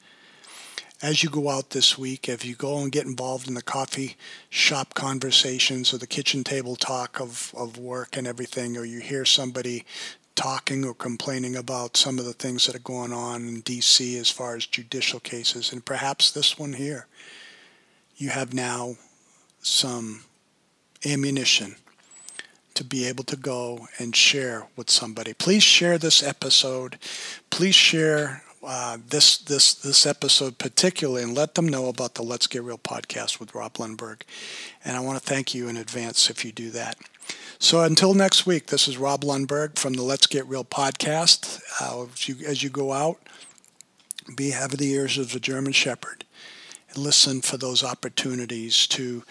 As 1.02 1.22
you 1.22 1.30
go 1.30 1.50
out 1.50 1.72
this 1.72 1.98
week, 1.98 2.30
if 2.30 2.46
you 2.46 2.56
go 2.56 2.78
and 2.78 2.92
get 2.92 3.06
involved 3.06 3.50
in 3.50 3.56
the 3.56 3.62
coffee 3.62 4.16
shop 4.50 4.94
conversations 4.94 5.94
or 5.94 5.98
the 5.98 6.08
kitchen 6.08 6.46
table 6.46 6.78
talk 6.78 7.20
of, 7.20 7.54
of 7.58 7.78
work 7.78 8.16
and 8.16 8.26
everything, 8.26 8.78
or 8.78 8.86
you 8.86 9.00
hear 9.00 9.26
somebody 9.26 9.84
talking 10.36 10.84
or 10.84 10.94
complaining 10.94 11.56
about 11.56 11.98
some 11.98 12.20
of 12.20 12.26
the 12.26 12.34
things 12.34 12.66
that 12.66 12.76
are 12.76 12.80
going 12.80 13.14
on 13.14 13.48
in 13.48 13.62
D.C. 13.62 14.18
as 14.18 14.30
far 14.30 14.56
as 14.56 14.66
judicial 14.66 15.20
cases, 15.20 15.72
and 15.72 15.86
perhaps 15.86 16.32
this 16.32 16.58
one 16.58 16.74
here, 16.74 17.08
you 18.18 18.30
have 18.30 18.54
now 18.54 18.96
some 19.62 20.24
ammunition 21.06 21.76
to 22.74 22.84
be 22.84 23.06
able 23.06 23.24
to 23.24 23.36
go 23.36 23.88
and 24.00 24.16
share 24.16 24.66
with 24.76 24.90
somebody. 24.90 25.34
Please 25.34 25.64
share 25.64 25.98
this 25.98 26.24
episode. 26.24 26.98
Please 27.50 27.76
share 27.76 28.44
uh, 28.66 28.98
this 29.10 29.38
this 29.38 29.74
this 29.74 30.06
episode 30.06 30.58
particularly, 30.58 31.22
and 31.22 31.36
let 31.36 31.56
them 31.56 31.68
know 31.68 31.88
about 31.88 32.16
the 32.16 32.24
Let's 32.24 32.48
Get 32.48 32.64
Real 32.64 32.78
podcast 32.78 33.40
with 33.40 33.54
Rob 33.54 33.74
Lundberg. 33.74 34.22
And 34.86 34.96
I 34.96 35.02
want 35.02 35.22
to 35.22 35.26
thank 35.26 35.54
you 35.54 35.68
in 35.68 35.78
advance 35.78 36.30
if 36.30 36.46
you 36.46 36.52
do 36.52 36.72
that. 36.72 36.98
So 37.60 37.82
until 37.82 38.14
next 38.14 38.46
week, 38.46 38.68
this 38.68 38.88
is 38.88 38.98
Rob 38.98 39.22
Lundberg 39.22 39.78
from 39.78 39.94
the 39.94 40.04
Let's 40.04 40.28
Get 40.28 40.46
Real 40.48 40.66
podcast. 40.66 41.62
Uh, 41.82 42.04
as, 42.12 42.28
you, 42.28 42.36
as 42.46 42.62
you 42.64 42.70
go 42.70 42.92
out, 42.92 43.20
be 44.36 44.52
have 44.52 44.72
the 44.72 44.92
ears 44.92 45.18
of 45.18 45.32
the 45.32 45.40
German 45.40 45.74
Shepherd, 45.74 46.26
and 46.90 46.98
listen 46.98 47.42
for 47.42 47.58
those 47.58 47.84
opportunities 47.84 48.88
to 48.88 49.24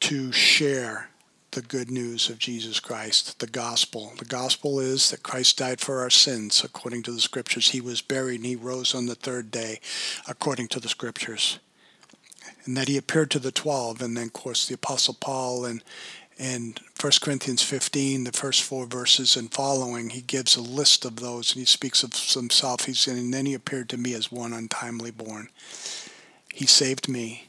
to 0.00 0.32
share 0.32 1.10
the 1.52 1.62
good 1.62 1.90
news 1.90 2.28
of 2.28 2.38
Jesus 2.38 2.80
Christ, 2.80 3.38
the 3.38 3.46
gospel. 3.46 4.12
The 4.18 4.24
gospel 4.24 4.80
is 4.80 5.10
that 5.10 5.22
Christ 5.22 5.58
died 5.58 5.80
for 5.80 6.00
our 6.00 6.10
sins 6.10 6.64
according 6.64 7.02
to 7.04 7.12
the 7.12 7.20
scriptures. 7.20 7.68
He 7.68 7.80
was 7.80 8.00
buried 8.00 8.36
and 8.36 8.46
he 8.46 8.56
rose 8.56 8.94
on 8.94 9.06
the 9.06 9.14
third 9.14 9.50
day 9.50 9.80
according 10.26 10.68
to 10.68 10.80
the 10.80 10.88
scriptures. 10.88 11.58
And 12.64 12.76
that 12.76 12.88
he 12.88 12.96
appeared 12.96 13.30
to 13.32 13.38
the 13.38 13.52
12 13.52 14.00
and 14.00 14.16
then 14.16 14.26
of 14.26 14.32
course 14.32 14.66
the 14.66 14.74
apostle 14.74 15.14
Paul 15.14 15.64
and 15.64 15.84
in 16.42 16.74
1 17.00 17.12
Corinthians 17.20 17.62
15, 17.62 18.24
the 18.24 18.32
first 18.32 18.62
four 18.62 18.84
verses 18.84 19.36
and 19.36 19.54
following, 19.54 20.10
he 20.10 20.22
gives 20.22 20.56
a 20.56 20.60
list 20.60 21.04
of 21.04 21.16
those 21.16 21.52
and 21.52 21.60
he 21.60 21.66
speaks 21.66 22.02
of 22.02 22.12
himself. 22.34 22.86
He's 22.86 23.06
and 23.06 23.32
then 23.32 23.46
he 23.46 23.54
appeared 23.54 23.88
to 23.90 23.96
me 23.96 24.12
as 24.14 24.32
one 24.32 24.52
untimely 24.52 25.12
born. 25.12 25.50
He 26.52 26.66
saved 26.66 27.08
me. 27.08 27.46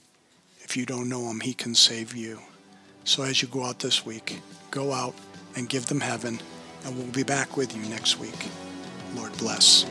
If 0.61 0.77
you 0.77 0.85
don't 0.85 1.09
know 1.09 1.27
him, 1.29 1.39
he 1.39 1.55
can 1.55 1.73
save 1.73 2.15
you. 2.15 2.39
So 3.03 3.23
as 3.23 3.41
you 3.41 3.47
go 3.47 3.63
out 3.63 3.79
this 3.79 4.05
week, 4.05 4.39
go 4.69 4.93
out 4.93 5.15
and 5.55 5.67
give 5.67 5.87
them 5.87 5.99
heaven, 5.99 6.39
and 6.85 6.95
we'll 6.95 7.07
be 7.07 7.23
back 7.23 7.57
with 7.57 7.75
you 7.75 7.81
next 7.89 8.19
week. 8.19 8.47
Lord 9.15 9.35
bless. 9.39 9.85